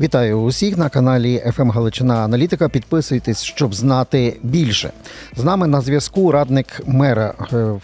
Вітаю 0.00 0.40
усіх 0.40 0.78
на 0.78 0.88
каналі 0.88 1.42
«ФМ 1.52 1.70
Галичина 1.70 2.14
Аналітика. 2.14 2.68
Підписуйтесь, 2.68 3.42
щоб 3.42 3.74
знати 3.74 4.40
більше. 4.42 4.92
З 5.36 5.44
нами 5.44 5.66
на 5.66 5.80
зв'язку 5.80 6.32
радник 6.32 6.80
мера 6.86 7.34
е, 7.52 7.80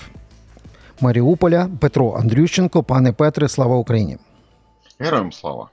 Маріуполя 1.00 1.68
Петро 1.80 2.16
Андрющенко. 2.20 2.82
Пане 2.82 3.12
Петре, 3.12 3.48
слава 3.48 3.76
Україні! 3.76 4.16
Героям 4.98 5.32
слава. 5.32 5.68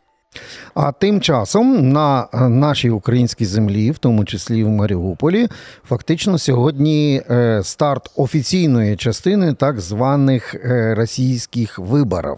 А 0.74 0.92
тим 0.92 1.22
часом 1.22 1.92
на 1.92 2.28
е, 2.34 2.50
нашій 2.50 2.90
українській 2.90 3.46
землі, 3.46 3.92
в 3.92 3.98
тому 3.98 4.26
числі 4.26 4.64
в 4.64 4.70
Маріуполі, 4.70 5.48
фактично 5.88 6.38
сьогодні 6.38 7.22
е, 7.30 7.62
старт 7.64 8.12
офіційної 8.16 8.96
частини 8.96 9.54
так 9.54 9.80
званих 9.80 10.56
російських 10.98 11.80
виборів. 11.80 12.38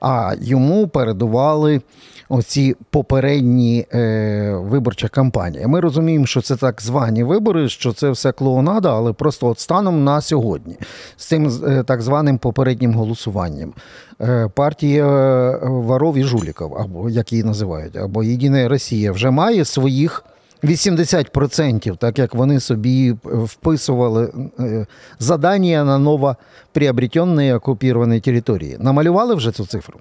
А 0.00 0.34
йому 0.40 0.88
передували 0.88 1.80
оці 2.28 2.76
попередні 2.90 3.86
е, 3.94 4.52
виборча 4.62 5.08
кампанія. 5.08 5.68
Ми 5.68 5.80
розуміємо, 5.80 6.26
що 6.26 6.40
це 6.40 6.56
так 6.56 6.82
звані 6.82 7.24
вибори, 7.24 7.68
що 7.68 7.92
це 7.92 8.10
все 8.10 8.32
клоунада, 8.32 8.96
але 8.96 9.12
просто 9.12 9.46
от 9.46 9.60
станом 9.60 10.04
на 10.04 10.20
сьогодні 10.20 10.76
з 11.16 11.26
цим 11.26 11.50
е, 11.66 11.82
так 11.82 12.02
званим 12.02 12.38
попереднім 12.38 12.94
голосуванням. 12.94 13.72
Е, 14.20 14.48
партія 14.54 15.06
е, 15.06 15.58
воров 15.62 16.16
і 16.16 16.22
жуліків, 16.22 16.74
або 16.74 17.10
як 17.10 17.32
її 17.32 17.44
називають, 17.44 17.96
або 17.96 18.22
Єдина 18.22 18.68
Росія 18.68 19.12
вже 19.12 19.30
має 19.30 19.64
своїх 19.64 20.24
80%, 20.64 21.96
так 21.96 22.18
як 22.18 22.34
вони 22.34 22.60
собі 22.60 23.14
вписували 23.24 24.32
е, 24.60 24.86
задання 25.18 25.84
на 25.84 25.98
новоприобретені 25.98 27.52
окуповані 27.52 28.20
території. 28.20 28.76
Намалювали 28.80 29.34
вже 29.34 29.52
цю 29.52 29.66
цифру? 29.66 29.98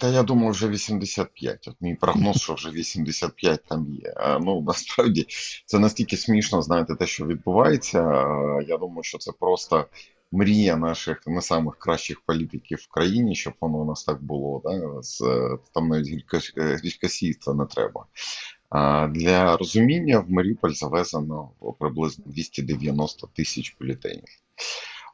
Та 0.00 0.08
я 0.08 0.22
думаю, 0.22 0.50
вже 0.50 0.68
85. 0.68 1.68
От 1.68 1.76
мій 1.80 1.94
прогноз, 1.94 2.36
що 2.36 2.54
вже 2.54 2.70
85 2.70 3.64
там 3.64 3.86
є. 3.92 4.14
А, 4.16 4.38
Ну 4.38 4.60
насправді 4.66 5.26
це 5.66 5.78
настільки 5.78 6.16
смішно, 6.16 6.62
знаєте, 6.62 6.94
те, 6.94 7.06
що 7.06 7.26
відбувається. 7.26 7.98
Я 8.68 8.78
думаю, 8.78 9.02
що 9.02 9.18
це 9.18 9.32
просто 9.32 9.86
мрія 10.32 10.76
наших 10.76 11.26
не 11.26 11.42
самих 11.42 11.78
кращих 11.78 12.20
політиків 12.20 12.78
в 12.78 12.88
країні, 12.88 13.34
щоб 13.34 13.52
воно 13.60 13.78
у 13.78 13.84
нас 13.84 14.04
так 14.04 14.22
було. 14.22 14.62
Да? 14.64 15.02
З, 15.02 15.22
там 15.74 15.88
навіть 15.88 16.24
грішкосійства 16.56 17.54
не 17.54 17.66
треба. 17.66 18.06
А, 18.70 19.06
Для 19.06 19.56
розуміння 19.56 20.18
в 20.18 20.30
Маріуполь 20.30 20.72
завезено 20.72 21.50
приблизно 21.78 22.24
290 22.26 23.26
тисяч 23.26 23.76
бюлетенів. 23.80 24.24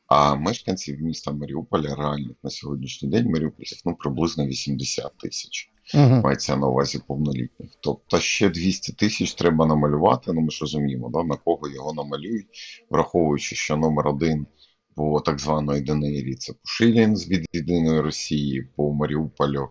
А 0.06 0.34
мешканців 0.34 1.02
міста 1.02 1.32
Маріуполя 1.32 1.94
реальних 1.94 2.36
на 2.42 2.50
сьогоднішній 2.50 3.08
день 3.08 3.30
маріупольців 3.30 3.78
ну 3.84 3.94
приблизно 3.94 4.46
80 4.46 5.18
тисяч. 5.18 5.70
Угу. 5.94 6.20
Мається 6.24 6.56
на 6.56 6.66
увазі 6.66 7.00
повнолітніх. 7.06 7.70
Тобто 7.80 8.20
ще 8.20 8.48
200 8.48 8.92
тисяч 8.92 9.34
треба 9.34 9.66
намалювати. 9.66 10.32
Ну 10.32 10.40
ми 10.40 10.50
ж 10.50 10.58
розуміємо, 10.60 11.10
да, 11.10 11.22
на 11.22 11.36
кого 11.36 11.68
його 11.68 11.92
намалюють, 11.92 12.46
враховуючи, 12.90 13.56
що 13.56 13.76
номер 13.76 14.08
один 14.08 14.46
по 14.94 15.20
так 15.20 15.38
званої 15.38 15.80
ДНРі 15.80 16.34
це 16.34 16.52
Пушилін 16.52 17.16
з 17.16 17.28
від 17.28 17.46
єдиної 17.52 18.00
Росії 18.00 18.68
по 18.76 18.92
Маріуполю, 18.92 19.68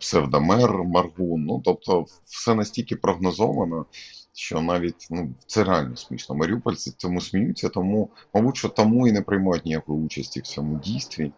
псевдомер 0.00 0.84
Маргун. 0.84 1.44
Ну 1.44 1.62
тобто, 1.64 2.06
все 2.24 2.54
настільки 2.54 2.96
прогнозовано. 2.96 3.86
Що 4.38 4.60
навіть 4.60 5.06
ну 5.10 5.28
це 5.46 5.64
реально 5.64 5.96
смішно. 5.96 6.34
Маріупольці 6.34 6.92
цьому 6.96 7.20
сміються, 7.20 7.68
тому, 7.68 8.08
мабуть, 8.34 8.56
що 8.56 8.68
тому 8.68 9.08
і 9.08 9.12
не 9.12 9.20
приймають 9.22 9.64
ніякої 9.66 9.98
участі 10.00 10.40
в 10.40 10.42
цьому 10.42 10.80
дійстві. 10.84 11.32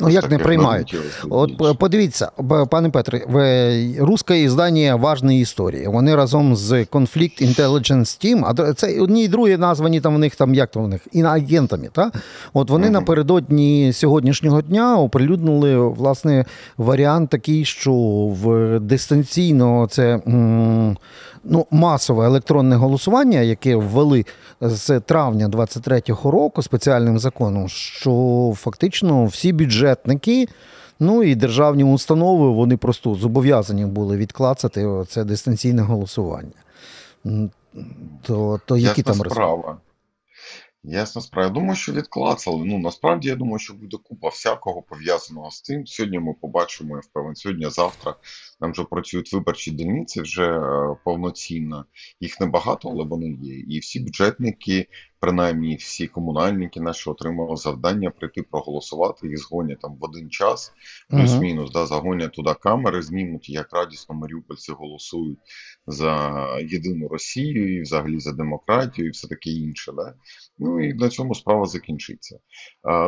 Ну 0.00 0.08
як 0.08 0.30
не 0.30 0.38
приймають? 0.38 0.96
От 1.30 1.78
подивіться, 1.78 2.30
пане 2.70 2.90
Петре, 2.90 3.24
в 3.28 4.04
русське 4.04 4.40
іздання 4.40 4.96
важної 4.96 5.40
історії. 5.40 5.86
Вони 5.86 6.14
разом 6.16 6.56
з 6.56 6.72
Conflict 6.72 7.42
Intelligence 7.42 8.24
Team, 8.24 8.42
а 8.46 8.74
це 8.74 9.00
одні 9.00 9.24
і 9.24 9.28
другі 9.28 9.56
названі 9.56 10.00
там 10.00 10.14
в 10.14 10.18
них 10.18 10.36
там 10.36 10.54
як 10.54 10.70
то 10.70 10.80
в 10.80 10.88
них 10.88 11.06
іноагентами. 11.12 11.88
Та? 11.92 12.10
От 12.52 12.70
вони 12.70 12.84
Мгм. 12.86 12.92
напередодні 12.92 13.92
сьогоднішнього 13.92 14.62
дня 14.62 14.98
оприлюднили 14.98 15.78
власне 15.88 16.44
варіант 16.78 17.30
такий, 17.30 17.64
що 17.64 17.92
в 18.42 18.78
дистанційно 18.80 19.86
це. 19.90 20.20
м, 20.28 20.96
Ну, 21.44 21.66
масове 21.70 22.26
електронне 22.26 22.76
голосування, 22.76 23.40
яке 23.40 23.76
ввели 23.76 24.24
з 24.60 25.00
травня 25.00 25.48
23-го 25.48 26.30
року 26.30 26.62
спеціальним 26.62 27.18
законом, 27.18 27.68
що 27.68 28.52
фактично 28.56 29.24
всі 29.24 29.52
бюджетники, 29.52 30.48
ну 31.00 31.22
і 31.22 31.34
державні 31.34 31.84
установи 31.84 32.50
вони 32.50 32.76
просто 32.76 33.14
зобов'язані 33.14 33.86
були 33.86 34.16
відклацати 34.16 35.04
це 35.08 35.24
дистанційне 35.24 35.82
голосування. 35.82 36.52
То, 38.22 38.60
то 38.66 38.76
які 38.76 39.00
Ясна 39.00 39.24
там 39.24 39.30
справа. 39.30 39.76
Ясна 40.86 41.22
справа. 41.22 41.46
Я 41.46 41.54
думаю, 41.54 41.76
що 41.76 41.92
відклацали. 41.92 42.64
Ну 42.64 42.78
насправді 42.78 43.28
я 43.28 43.36
думаю, 43.36 43.58
що 43.58 43.74
буде 43.74 43.96
купа 43.96 44.28
всякого 44.28 44.82
пов'язаного 44.82 45.50
з 45.50 45.60
цим. 45.60 45.86
Сьогодні 45.86 46.18
ми 46.18 46.34
побачимо, 46.40 46.94
я 46.94 47.00
впевнений, 47.00 47.36
сьогодні, 47.36 47.70
завтра 47.70 48.16
там 48.60 48.72
вже 48.72 48.84
працюють 48.84 49.32
виборчі 49.32 49.70
дільниці 49.70 50.20
вже 50.20 50.58
е, 50.58 50.96
повноцінно. 51.04 51.84
Їх 52.20 52.40
небагато, 52.40 52.88
але 52.88 53.04
вони 53.04 53.38
є. 53.42 53.58
І 53.58 53.78
всі 53.78 54.00
бюджетники, 54.00 54.86
принаймні 55.20 55.76
всі 55.76 56.06
комунальники 56.06 56.80
наші 56.80 57.10
отримали 57.10 57.56
завдання 57.56 58.10
прийти 58.10 58.42
проголосувати. 58.42 59.28
Їх 59.28 59.38
згонять 59.38 59.80
там 59.80 59.96
в 60.00 60.04
один 60.04 60.30
час, 60.30 60.72
плюс-мінус, 61.08 61.70
да, 61.70 61.86
загонять 61.86 62.32
туди 62.32 62.54
камери, 62.60 63.02
знімуть, 63.02 63.48
як 63.50 63.72
радісно 63.72 64.14
маріупольці 64.14 64.72
голосують 64.72 65.38
за 65.86 66.44
єдину 66.60 67.08
Росію 67.08 67.76
і 67.78 67.82
взагалі 67.82 68.20
за 68.20 68.32
демократію, 68.32 69.06
і 69.08 69.10
все 69.10 69.28
таке 69.28 69.50
інше. 69.50 69.92
Да? 69.92 70.14
Ну 70.58 70.84
і 70.84 70.94
на 70.94 71.08
цьому 71.08 71.34
справа 71.34 71.66
закінчиться. 71.66 72.38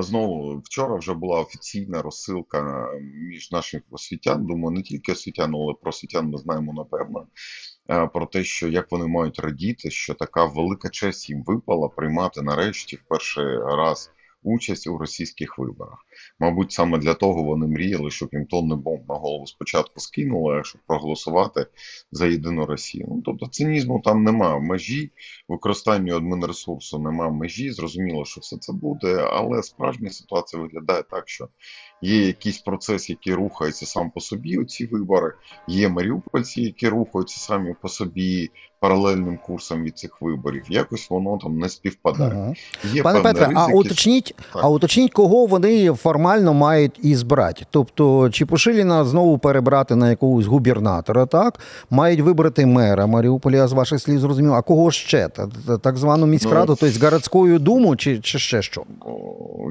Знову 0.00 0.58
вчора 0.58 0.96
вже 0.96 1.14
була 1.14 1.40
офіційна 1.40 2.02
розсилка 2.02 2.88
між 3.28 3.52
наших 3.52 3.82
освітян. 3.90 4.46
Думаю, 4.46 4.70
не 4.76 4.82
тільки 4.82 5.12
освітян, 5.12 5.54
але 5.54 5.74
про 5.82 5.88
освітян 5.88 6.26
ми 6.30 6.38
знаємо 6.38 6.72
напевно. 6.72 7.26
е, 7.90 8.06
Про 8.06 8.26
те, 8.26 8.44
що 8.44 8.68
як 8.68 8.90
вони 8.90 9.06
мають 9.06 9.38
радіти, 9.38 9.90
що 9.90 10.14
така 10.14 10.44
велика 10.44 10.88
честь 10.88 11.30
їм 11.30 11.44
випала 11.44 11.88
приймати 11.88 12.42
нарешті 12.42 12.96
в 12.96 13.02
перший 13.08 13.58
раз 13.58 14.10
участь 14.46 14.86
у 14.86 14.98
російських 14.98 15.58
виборах. 15.58 15.98
Мабуть, 16.38 16.72
саме 16.72 16.98
для 16.98 17.14
того 17.14 17.42
вони 17.42 17.66
мріяли, 17.66 18.10
щоб 18.10 18.28
їм 18.32 18.46
тонни 18.46 18.76
бомб 18.76 19.08
на 19.08 19.14
голову 19.14 19.46
спочатку 19.46 20.00
скинули, 20.00 20.60
а 20.60 20.64
щоб 20.64 20.80
проголосувати 20.86 21.66
за 22.12 22.26
єдину 22.26 22.66
Росію. 22.66 23.06
Ну 23.08 23.22
тобто 23.24 23.46
цинізму 23.46 24.00
там 24.04 24.24
нема 24.24 24.58
межі, 24.58 25.12
використанню 25.48 26.16
адмінресурсу 26.16 26.98
нема 26.98 27.30
межі. 27.30 27.70
Зрозуміло, 27.70 28.24
що 28.24 28.40
все 28.40 28.56
це 28.56 28.72
буде, 28.72 29.28
але 29.32 29.62
справжня 29.62 30.10
ситуація 30.10 30.62
виглядає 30.62 31.02
так, 31.02 31.28
що 31.28 31.48
є 32.02 32.26
якийсь 32.26 32.58
процес, 32.58 33.10
який 33.10 33.34
рухається 33.34 33.86
сам 33.86 34.10
по 34.10 34.20
собі. 34.20 34.58
Оці 34.58 34.86
вибори, 34.86 35.32
є 35.68 35.88
маріупольці, 35.88 36.62
які 36.62 36.88
рухаються 36.88 37.40
самі 37.40 37.74
по 37.82 37.88
собі 37.88 38.50
паралельним 38.80 39.38
курсом 39.46 39.82
від 39.82 39.98
цих 39.98 40.22
виборів. 40.22 40.62
Якось 40.68 41.10
воно 41.10 41.38
там 41.42 41.58
не 41.58 41.68
співпадає. 41.68 42.30
Ага. 42.32 42.54
Є 42.94 43.02
Пане 43.02 43.20
Петре, 43.20 43.50
а 43.54 43.66
уточніть, 43.66 44.34
Так. 44.52 44.64
а 44.64 44.68
уточніть, 44.68 45.12
кого 45.12 45.46
вони 45.46 45.92
формально 45.92 46.54
мають 46.54 46.98
і 47.02 47.14
збирати. 47.14 47.66
Тобто, 47.70 48.30
чи 48.30 48.46
Пушиліна 48.46 49.04
знову 49.04 49.38
перебрати 49.38 49.96
на 49.96 50.10
якогось 50.10 50.46
губернатора, 50.46 51.26
так? 51.26 51.60
Мають 51.90 52.20
вибрати 52.20 52.66
мера 52.66 53.06
Маріуполя, 53.06 53.56
я 53.56 53.68
з 53.68 53.72
ваших 53.72 54.00
слів 54.00 54.18
зрозумів. 54.18 54.52
А 54.54 54.62
кого 54.62 54.90
ще? 54.90 55.28
Та- 55.28 55.48
та- 55.66 55.78
Так 55.78 55.96
звану 55.96 56.26
міськраду, 56.26 56.76
тобто 56.80 57.04
городську 57.04 57.58
думу, 57.58 57.96
чи, 57.96 58.18
чи 58.20 58.38
ще 58.38 58.62
що? 58.62 58.82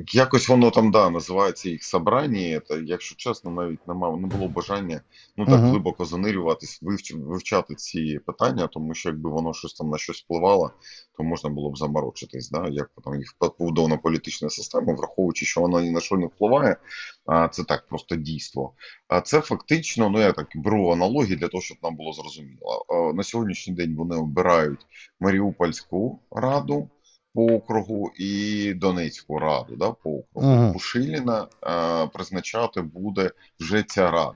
Якось 0.08 0.50
воно 0.50 0.72
там 0.72 0.92
да 0.92 1.10
називається 1.10 1.70
їх 1.70 1.84
собрання. 1.84 2.60
Та 2.60 2.76
якщо 2.76 3.16
чесно, 3.16 3.52
навіть 3.52 3.88
нема 3.88 4.18
не 4.18 4.28
було 4.28 4.48
бажання 4.48 5.02
ну 5.38 5.46
так 5.46 5.60
Мгм. 5.60 5.70
глибоко 5.70 6.06
занирюватись, 6.06 6.80
вивч, 6.82 7.14
вивчати 7.14 7.76
ці 7.76 8.20
питання, 8.26 8.68
тому 8.68 8.94
що 8.94 9.10
якби 9.10 9.30
воно 9.30 9.54
щось 9.54 9.74
там 9.74 9.90
на 9.90 9.98
щось 9.98 10.24
впливало, 10.24 10.72
то 11.18 11.24
можна 11.24 11.50
було 11.50 11.72
б 11.72 11.78
заморочитись. 11.78 12.50
Да? 12.50 12.68
Як 12.72 12.92
там 13.04 13.16
їх 13.16 13.36
побудована 13.40 13.98
політична 13.98 14.50
система, 14.50 14.94
враховуючи, 14.94 15.46
що 15.46 15.62
вона 15.62 15.82
ні 15.82 15.92
на 15.92 16.00
що 16.00 16.16
не 16.16 16.26
впливає. 16.26 16.78
А 17.26 17.48
це 17.48 17.64
так 17.64 17.88
просто 17.88 18.16
дійство. 18.16 18.74
А 19.08 19.22
це 19.22 19.42
фактично, 19.42 20.10
ну 20.10 20.20
я 20.20 20.32
так 20.32 20.48
беру 20.56 20.92
аналогії 20.92 21.36
для 21.36 21.48
того, 21.48 21.62
щоб 21.62 21.78
нам 21.84 21.96
було 21.96 22.14
зрозуміло. 22.14 22.86
На 23.16 23.24
сьогоднішній 23.24 23.74
день 23.74 23.96
вони 23.96 24.16
обирають 24.16 24.88
Маріупольську 25.20 26.20
раду 26.32 26.90
по 27.36 27.46
округу 27.46 28.12
і 28.16 28.74
Донецьку 28.74 29.40
раду 29.40 29.76
да, 29.76 29.92
по 29.92 30.10
округу. 30.10 30.48
Ага. 30.54 30.74
Пушиліна 30.74 31.48
е, 31.64 32.08
призначати 32.08 32.82
буде 32.82 33.32
вже 33.60 33.84
ця 33.84 34.12
рада. 34.12 34.36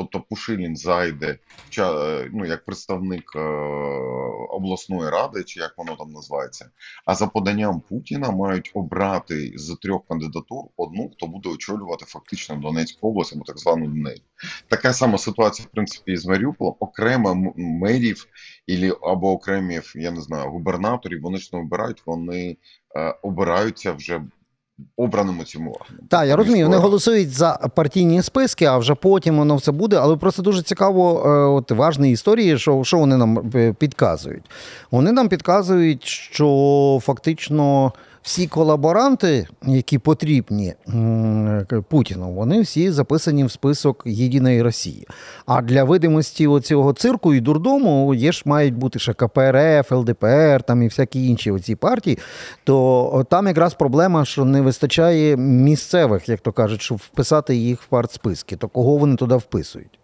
Тобто 0.00 0.20
Пушилін 0.20 0.76
зайде 0.76 1.38
ну, 2.32 2.46
як 2.46 2.64
представник 2.64 3.32
е, 3.36 3.40
обласної 4.50 5.10
ради, 5.10 5.44
чи 5.44 5.60
як 5.60 5.74
воно 5.78 5.96
там 5.96 6.12
називається. 6.12 6.70
А 7.04 7.14
за 7.14 7.26
поданням 7.26 7.80
Путіна 7.80 8.30
мають 8.30 8.70
обрати 8.74 9.52
з 9.56 9.76
трьох 9.82 10.06
кандидатур 10.08 10.64
одну, 10.76 11.10
хто 11.14 11.26
буде 11.26 11.48
очолювати 11.48 12.04
фактично 12.08 12.56
Донецьку 12.56 13.08
область 13.08 13.32
або 13.32 13.44
так 13.44 13.58
звану 13.58 13.86
Донецьку. 13.86 14.26
Така 14.68 14.92
сама 14.92 15.18
ситуація, 15.18 15.68
в 15.68 15.70
принципі, 15.70 16.12
і 16.12 16.16
з 16.16 16.26
Маріуполем. 16.26 16.74
Окремо 16.80 17.54
мерів 17.56 18.26
або 19.02 19.32
окремі, 19.32 19.80
я 19.94 20.10
не 20.10 20.20
знаю, 20.20 20.50
губернаторів. 20.50 21.22
Вони 21.22 21.38
ж 21.38 21.50
не 21.52 21.60
обирають, 21.60 22.02
вони 22.06 22.56
е, 22.96 23.14
обираються 23.22 23.92
вже 23.92 24.22
обраному 24.96 25.44
цьому 25.44 25.70
органу. 25.70 25.98
Так, 26.08 26.28
я 26.28 26.36
розумію, 26.36 26.66
вони 26.66 26.76
голосують 26.76 27.30
за 27.30 27.68
партійні 27.74 28.22
списки, 28.22 28.64
а 28.64 28.78
вже 28.78 28.94
потім 28.94 29.38
воно 29.38 29.56
все 29.56 29.72
буде. 29.72 29.96
Але 29.96 30.16
просто 30.16 30.42
дуже 30.42 30.62
цікаво, 30.62 31.22
е, 31.26 31.28
от 31.28 31.70
важні 31.70 32.10
історії, 32.10 32.58
що 32.58 32.84
що 32.84 32.98
вони 32.98 33.16
нам 33.16 33.50
е, 33.54 33.72
підказують. 33.72 34.44
Вони 34.90 35.12
нам 35.12 35.28
підказують, 35.28 36.04
що 36.04 36.98
фактично 37.02 37.92
всі 38.22 38.46
колаборанти, 38.46 39.46
які 39.66 39.98
потрібні 39.98 40.74
Путіну, 41.88 42.32
вони 42.32 42.60
всі 42.60 42.90
записані 42.90 43.44
в 43.44 43.50
список 43.50 44.02
Єдиної 44.06 44.62
Росії. 44.62 45.06
А 45.46 45.62
для 45.62 45.84
видимості 45.84 46.46
оцього 46.46 46.92
цирку 46.92 47.34
і 47.34 47.40
дурдому 47.40 48.14
є 48.14 48.32
ж 48.32 48.42
мають 48.44 48.74
бути 48.74 48.98
ще 48.98 49.12
КПРФ, 49.12 49.92
ЛДПР 49.92 50.62
там 50.62 50.82
і 50.82 50.88
всякі 50.88 51.28
інші 51.28 51.50
оці 51.50 51.76
партії. 51.76 52.18
То 52.64 53.26
там 53.30 53.46
якраз 53.46 53.74
проблема, 53.74 54.24
що 54.24 54.44
не 54.44 54.60
вистачає 54.60 55.36
місцевих, 55.36 56.28
як 56.28 56.40
то 56.40 56.52
кажуть, 56.52 56.82
щоб 56.82 56.98
вписати 56.98 57.56
їх 57.56 57.82
в 57.82 57.86
партсписки. 57.86 58.56
То 58.56 58.68
кого 58.68 58.96
вони 58.96 59.16
туди 59.16 59.34
вписують? 59.34 59.99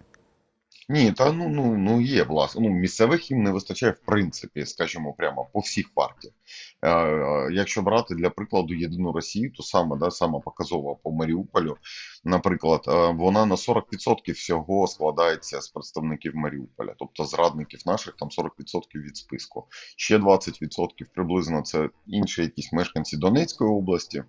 Ні, 0.88 1.12
та 1.12 1.32
ну 1.32 1.48
ну 1.48 1.76
ну 1.76 2.00
є 2.00 2.22
власне. 2.22 2.60
Ну 2.60 2.74
місцевих 2.74 3.30
їм 3.30 3.42
не 3.42 3.50
вистачає 3.50 3.92
в 3.92 3.98
принципі, 4.06 4.66
скажімо, 4.66 5.12
прямо 5.18 5.48
по 5.52 5.60
всіх 5.60 5.94
партіях. 5.94 6.34
Е, 6.82 6.90
е, 6.90 7.48
Якщо 7.52 7.82
брати 7.82 8.14
для 8.14 8.30
прикладу 8.30 8.74
єдину 8.74 9.12
Росію, 9.12 9.52
то 9.52 9.62
саме 9.62 9.96
да 9.96 10.10
сама 10.10 10.40
показова 10.40 10.94
по 10.94 11.12
Маріуполю, 11.12 11.76
наприклад, 12.24 12.84
е, 12.88 13.12
вона 13.12 13.46
на 13.46 13.56
40% 13.56 14.32
всього 14.32 14.86
складається 14.86 15.60
з 15.60 15.68
представників 15.68 16.36
Маріуполя, 16.36 16.94
тобто 16.98 17.24
зрадників 17.24 17.80
наших 17.86 18.14
там 18.16 18.28
40% 18.30 19.02
від 19.02 19.16
списку. 19.16 19.66
Ще 19.96 20.18
20% 20.18 21.06
приблизно 21.14 21.62
це 21.62 21.90
інші 22.06 22.42
якісь 22.42 22.72
мешканці 22.72 23.16
Донецької 23.16 23.70
області. 23.70 24.24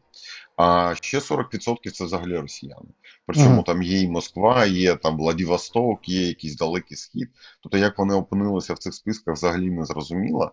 А 0.58 0.96
ще 0.96 1.20
40% 1.20 1.92
це 1.92 2.06
взагалі 2.06 2.38
росіяни. 2.38 2.90
Причому 3.26 3.62
mm. 3.62 3.64
там 3.64 3.84
є 3.84 4.02
і 4.02 4.08
Москва, 4.08 4.66
є 4.66 4.96
там 4.96 5.18
Владивосток, 5.18 6.10
є 6.10 6.28
якийсь 6.28 6.56
далекий 6.56 6.98
схід. 6.98 7.30
Тобто, 7.64 7.78
як 7.78 7.98
вони 7.98 8.14
опинилися 8.14 8.74
в 8.74 8.78
цих 8.78 8.94
списках, 8.94 9.36
взагалі 9.36 9.70
не 9.70 9.86
зрозуміло. 9.86 10.52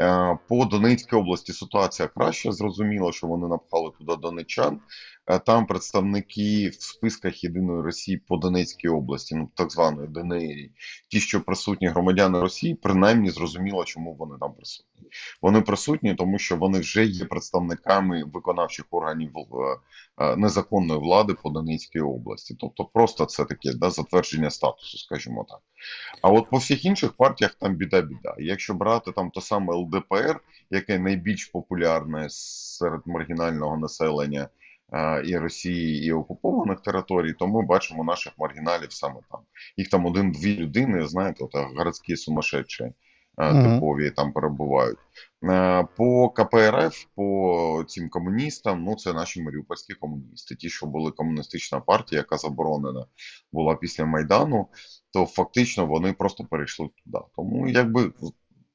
Е, 0.00 0.38
по 0.48 0.64
Донецькій 0.64 1.16
області 1.16 1.52
ситуація 1.52 2.08
краще. 2.08 2.52
Зрозуміло, 2.52 3.12
що 3.12 3.26
вони 3.26 3.48
напхали 3.48 3.90
туди 3.98 4.16
донечан. 4.16 4.80
Там 5.38 5.66
представники 5.66 6.68
в 6.68 6.82
списках 6.82 7.44
єдиної 7.44 7.82
Росії 7.82 8.16
по 8.16 8.36
Донецькій 8.36 8.88
області, 8.88 9.34
ну 9.34 9.50
так 9.54 9.72
званої 9.72 10.08
ДНР, 10.08 10.70
ті, 11.08 11.20
що 11.20 11.40
присутні 11.40 11.88
громадяни 11.88 12.40
Росії, 12.40 12.74
принаймні 12.74 13.30
зрозуміло, 13.30 13.84
чому 13.84 14.14
вони 14.14 14.36
там 14.40 14.54
присутні. 14.54 15.08
Вони 15.42 15.60
присутні, 15.60 16.14
тому 16.14 16.38
що 16.38 16.56
вони 16.56 16.78
вже 16.78 17.04
є 17.04 17.24
представниками 17.24 18.24
виконавчих 18.24 18.84
органів 18.90 19.30
е, 19.36 19.78
е, 20.24 20.36
незаконної 20.36 21.00
влади 21.00 21.34
по 21.42 21.50
Донецькій 21.50 22.00
області. 22.00 22.56
Тобто, 22.60 22.84
просто 22.84 23.24
це 23.24 23.44
таке 23.44 23.72
да, 23.74 23.90
затвердження 23.90 24.50
статусу, 24.50 24.98
скажімо 24.98 25.46
так. 25.48 25.60
А 26.22 26.30
от 26.30 26.50
по 26.50 26.56
всіх 26.56 26.84
інших 26.84 27.12
партіях 27.12 27.54
там 27.54 27.76
біда-біда. 27.76 28.34
Якщо 28.38 28.74
брати 28.74 29.12
там 29.12 29.30
то 29.30 29.40
саме 29.40 29.74
ЛДПР, 29.74 30.40
яке 30.70 30.98
найбільш 30.98 31.46
популярне 31.46 32.26
серед 32.30 33.00
маргінального 33.06 33.76
населення 33.76 34.48
і 35.24 35.36
Росії, 35.36 36.06
і 36.06 36.12
окупованих 36.12 36.80
територій, 36.80 37.32
то 37.32 37.46
ми 37.46 37.62
бачимо 37.62 38.04
наших 38.04 38.32
маргіналів 38.38 38.92
саме 38.92 39.20
там. 39.30 39.40
Їх 39.76 39.88
там 39.88 40.06
один-дві 40.06 40.56
людини, 40.56 41.06
знаєте, 41.06 41.44
от 41.44 41.54
городські 41.76 42.16
сумасшедші 42.16 42.92
типові 43.36 44.10
там 44.10 44.32
перебувають. 44.32 44.98
По 45.96 46.30
КПРФ, 46.30 47.04
по 47.14 47.84
цим 47.88 48.08
комуністам, 48.08 48.84
ну 48.84 48.94
це 48.94 49.12
наші 49.12 49.42
маріупольські 49.42 49.94
комуністи. 49.94 50.54
Ті, 50.56 50.68
що 50.68 50.86
були 50.86 51.10
комуністична 51.10 51.80
партія, 51.80 52.18
яка 52.18 52.36
заборонена 52.36 53.06
була 53.52 53.74
після 53.74 54.04
Майдану, 54.04 54.66
то 55.12 55.26
фактично 55.26 55.86
вони 55.86 56.12
просто 56.12 56.44
перейшли 56.44 56.88
туди. 57.04 57.24
Тому 57.36 57.68
якби 57.68 58.12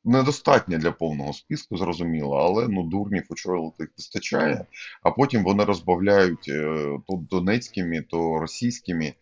недостатня 0.06 0.78
для 0.78 0.92
повного 0.92 1.34
списку, 1.34 1.78
зрозуміло, 1.78 2.38
але 2.38 2.68
ну 2.68 2.84
дурнів 2.84 3.24
очолити 3.30 3.88
вистачає, 3.98 4.66
а 5.04 5.12
потім 5.12 5.44
вони 5.44 5.64
розбавляють 5.64 6.50
е, 6.50 6.88
то 7.08 7.24
донецькими, 7.30 8.02
то 8.02 8.40
російськими. 8.40 9.14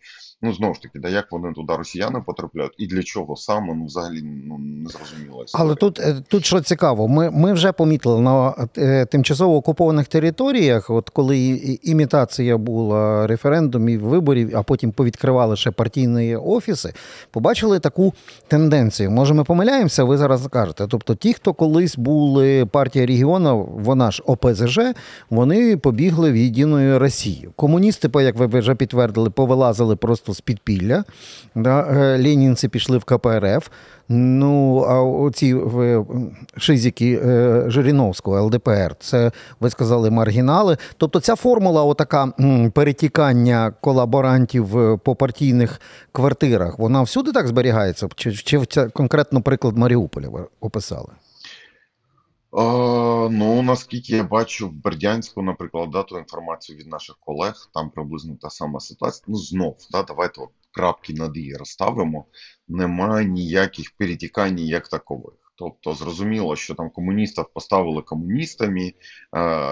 Ну 0.46 0.54
знову 0.54 0.74
ж 0.74 0.82
таки, 0.82 1.00
да 1.00 1.10
як 1.10 1.32
вони 1.32 1.54
туди 1.54 1.76
росіяни 1.76 2.22
потрапляють, 2.26 2.74
і 2.78 2.88
для 2.88 3.04
чого 3.04 3.36
саме 3.36 3.74
ну 3.74 3.86
взагалі 3.86 4.22
ну 4.24 4.58
не 4.58 4.90
зрозуміло. 4.90 5.46
Але 5.54 5.76
тут 5.76 6.00
е, 6.00 6.16
тут 6.28 6.46
що 6.46 6.62
цікаво, 6.62 7.08
ми 7.08 7.32
ми 7.32 7.54
вже 7.54 7.72
помітили 7.72 8.22
на 8.22 8.54
е, 8.78 9.06
тимчасово 9.06 9.56
окупованих 9.56 10.08
територіях, 10.08 10.90
от 10.90 11.10
коли 11.10 11.38
імітація 11.84 12.58
була 12.58 13.28
референдумів, 13.28 14.02
виборів, 14.02 14.52
а 14.56 14.64
потім 14.64 14.92
повідкривали 14.92 15.56
ще 15.56 15.72
партійні 15.72 16.36
офіси, 16.36 16.94
побачили 17.32 17.80
таку 17.80 18.14
тенденцію. 18.48 19.12
Може, 19.12 19.34
ми 19.34 19.44
помиляємося, 19.44 20.04
ви 20.04 20.18
зараз 20.18 20.44
скажете. 20.44 20.88
Тобто, 20.90 21.16
ті, 21.16 21.34
хто 21.34 21.54
колись 21.54 21.98
були 21.98 22.66
партія 22.66 23.06
регіону, 23.06 23.70
вона 23.74 24.12
ж 24.12 24.24
ОПЗЖ, 24.26 24.80
вони 25.30 25.78
побігли 25.78 26.32
в 26.32 26.36
єдиної 26.36 26.98
Росії. 26.98 27.50
Комуністи, 27.56 28.10
як 28.16 28.36
ви 28.36 28.60
вже 28.60 28.76
підтвердили, 28.76 29.30
повилазили 29.30 29.96
просто 29.96 30.33
з 30.34 30.42
підпілля. 30.42 31.04
Да? 31.56 31.82
Е, 31.82 32.24
ленінці 32.24 32.68
пішли 32.68 32.98
в 32.98 33.04
КПРФ. 33.04 33.68
Ну, 34.10 34.78
а 34.78 35.02
оці 35.02 35.56
шизики 36.58 37.22
е, 37.26 37.64
Жириновського, 37.68 38.42
ЛДПР, 38.42 38.96
це 39.00 39.32
ви 39.60 39.70
сказали 39.70 40.10
маргінали. 40.10 40.78
Тобто 40.98 41.20
ця 41.20 41.36
формула, 41.36 41.84
отака 41.84 42.32
перетікання 42.74 43.74
колаборантів 43.82 44.78
е, 44.78 44.98
по 44.98 45.16
партійних 45.16 45.82
квартирах, 46.12 46.80
вона 46.80 47.02
всюди 47.02 47.32
так 47.32 47.48
зберігається? 47.48 48.08
Чи, 48.16 48.34
чи 48.34 48.86
конкретно 48.94 49.42
приклад 49.42 49.78
Маріуполя 49.78 50.30
ви 50.30 50.46
описали? 50.62 51.10
Ну, 52.56 53.62
наскільки 53.64 54.16
я 54.16 54.24
бачу 54.24 54.68
в 54.70 54.74
Бердянську, 54.74 55.42
наприклад, 55.42 55.90
да, 55.90 56.04
ту 56.04 56.18
інформацію 56.20 56.78
від 56.78 56.88
наших 56.88 57.18
колег, 57.20 57.70
там 57.74 57.90
приблизно 57.90 58.36
та 58.42 58.50
сама 58.50 58.80
ситуація. 58.80 59.26
Ну, 59.28 59.36
знов, 59.36 59.78
да, 59.92 60.04
давайте 60.04 60.42
от 60.42 60.50
крапки 60.72 61.14
над 61.14 61.38
її 61.38 61.56
розставимо. 61.56 62.26
Немає 62.68 63.26
ніяких 63.26 63.92
перетікань 63.98 64.60
як 64.60 64.88
такових. 64.88 65.34
Тобто 65.56 65.94
зрозуміло, 65.94 66.56
що 66.56 66.76
там 66.76 66.90
комуністів 66.90 67.46
поставили 67.54 68.02
комуністами, 68.02 68.94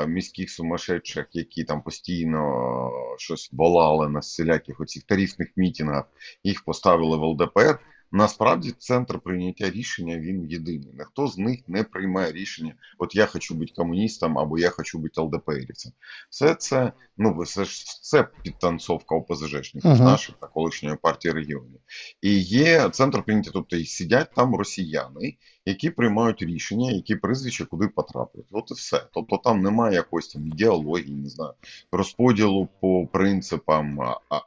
міських 0.07 0.49
сумасшедших, 0.49 1.27
які 1.33 1.63
там 1.63 1.81
постійно 1.81 2.89
щось 3.17 3.49
волали 3.53 4.09
на 4.09 4.19
всіляких 4.19 4.81
оцих 4.81 5.03
тарифних 5.03 5.47
мітингах, 5.55 6.05
їх 6.43 6.65
поставили 6.65 7.17
в 7.17 7.23
ЛДПР. 7.23 7.79
Насправді 8.11 8.71
центр 8.71 9.19
прийняття 9.19 9.69
рішення 9.69 10.19
він 10.19 10.45
єдиний. 10.45 10.93
Ніхто 10.97 11.27
з 11.27 11.37
них 11.37 11.59
не 11.67 11.83
приймає 11.83 12.31
рішення, 12.31 12.75
от 12.97 13.15
я 13.15 13.25
хочу 13.25 13.55
бути 13.55 13.73
комуністом 13.75 14.37
або 14.37 14.59
я 14.59 14.69
хочу 14.69 14.99
бути 14.99 15.21
ЛДПРівцем. 15.21 15.91
Все 16.29 16.55
це 16.55 16.91
ну 17.21 17.45
це 17.45 17.65
ж 17.65 18.01
це 18.01 18.27
підтанцовка 18.43 19.15
ОПЗЖників 19.15 19.91
uh-huh. 19.91 20.03
наших 20.03 20.35
та 20.41 20.47
колишньої 20.47 20.95
партії 20.95 21.33
регіонів. 21.33 21.79
І 22.21 22.39
є 22.39 22.89
центр 22.89 23.23
прийняття, 23.23 23.51
тобто 23.53 23.75
і 23.75 23.85
сидять 23.85 24.31
там 24.35 24.55
росіяни, 24.55 25.35
які 25.65 25.89
приймають 25.89 26.41
рішення, 26.41 26.91
які 26.91 27.15
прізвища 27.15 27.65
куди 27.65 27.87
потраплять. 27.87 28.45
От 28.51 28.71
і 28.71 28.73
все. 28.73 29.03
Тобто 29.13 29.37
там 29.37 29.61
немає 29.61 29.95
якоїсь 29.95 30.27
там 30.27 30.47
ідеології, 30.47 31.15
не 31.15 31.29
знаю, 31.29 31.53
розподілу 31.91 32.67
по 32.81 33.07
принципам 33.07 33.99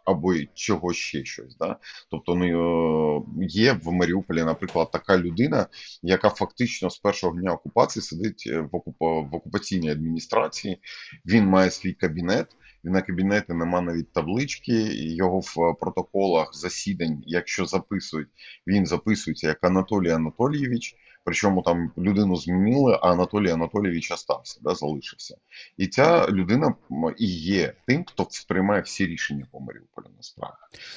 або 0.05 0.35
чого 0.55 0.93
ще 0.93 1.25
щось. 1.25 1.57
Да? 1.57 1.77
Тобто 2.11 2.35
ну, 2.35 3.27
є 3.41 3.73
в 3.73 3.93
Маріуполі, 3.93 4.45
наприклад, 4.45 4.91
така 4.91 5.19
людина, 5.19 5.67
яка 6.03 6.31
фактично 6.31 6.91
з 6.91 6.99
першого 6.99 7.41
дня 7.41 7.53
окупації 7.53 8.03
сидить 8.03 8.47
в, 8.47 8.77
окуп... 8.77 8.97
в 9.01 9.35
окупаційній 9.35 9.91
адміністрації, 9.91 10.81
він 11.27 11.47
має 11.47 11.71
свій 11.71 11.93
кабінет. 11.93 12.57
На 12.85 13.03
кабінети 13.03 13.55
нема 13.55 13.81
навіть 13.81 14.13
таблички, 14.13 14.73
його 14.95 15.41
в 15.41 15.77
протоколах 15.81 16.55
засідань, 16.55 17.23
якщо 17.27 17.65
записують, 17.65 18.29
він 18.67 18.87
записується 18.87 19.47
як 19.47 19.65
Анатолій 19.65 20.11
Анатолійович. 20.11 20.97
Причому 21.25 21.63
там 21.63 21.93
людину 21.99 22.37
змінили, 22.37 22.99
а 23.03 23.13
Анатолій 23.13 23.51
Анатолійович 23.51 24.11
остався, 24.11 24.61
да, 24.63 24.75
залишився. 24.75 25.37
І 25.77 25.87
ця 25.87 26.27
людина 26.29 26.75
і 27.19 27.27
є 27.27 27.73
тим, 27.87 28.05
хто 28.05 28.27
сприймає 28.31 28.83
всі 28.83 29.07
рішення 29.07 29.47
по 29.53 29.61
Маріуполю 29.61 30.07
насправді. 30.17 30.57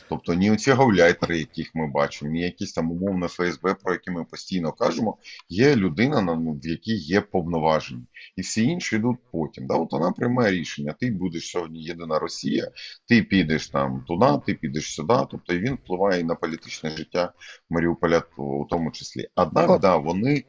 Тобто 0.10 0.34
ні 0.34 0.52
оці 0.52 0.72
гауляйтери, 0.72 1.38
яких 1.38 1.76
ми 1.76 1.88
бачимо, 1.88 2.32
ні 2.32 2.42
якісь 2.42 2.74
там 2.74 2.92
умовне 2.92 3.28
ФСБ, 3.28 3.74
про 3.74 3.94
які 3.94 4.12
ми 4.12 4.24
постійно 4.24 4.72
кажемо, 4.72 5.18
є 5.50 5.76
людина, 5.76 6.22
ну, 6.22 6.60
в 6.64 6.68
якій 6.68 6.96
є 6.96 7.22
повноваження. 7.22 8.04
І 8.36 8.42
всі 8.42 8.64
інші 8.64 8.96
йдуть 8.96 9.18
потім. 9.32 9.68
Да? 9.68 9.76
От 9.76 9.92
вона 9.92 10.12
приймає 10.12 10.52
рішення: 10.52 10.96
ти 11.00 11.12
будеш 11.12 11.52
сьогодні 11.52 11.84
єдина 11.84 12.20
Росія, 12.20 12.72
ти 13.08 13.24
підеш 13.24 13.68
там 13.70 14.06
туди, 14.08 14.28
ти 14.46 14.54
підеш 14.54 14.94
сюди. 14.94 15.14
Тобто 15.32 15.54
і 15.54 15.60
він 15.60 15.74
впливає 15.74 16.22
і 16.22 16.24
на 16.24 16.36
політичне 16.36 16.90
життя 16.90 17.34
Маріуполя, 17.70 18.24
у 18.38 18.66
тому 18.70 18.92
числі. 18.92 19.28
Однак, 19.36 19.80
да, 19.80 19.98
вони 20.22 20.44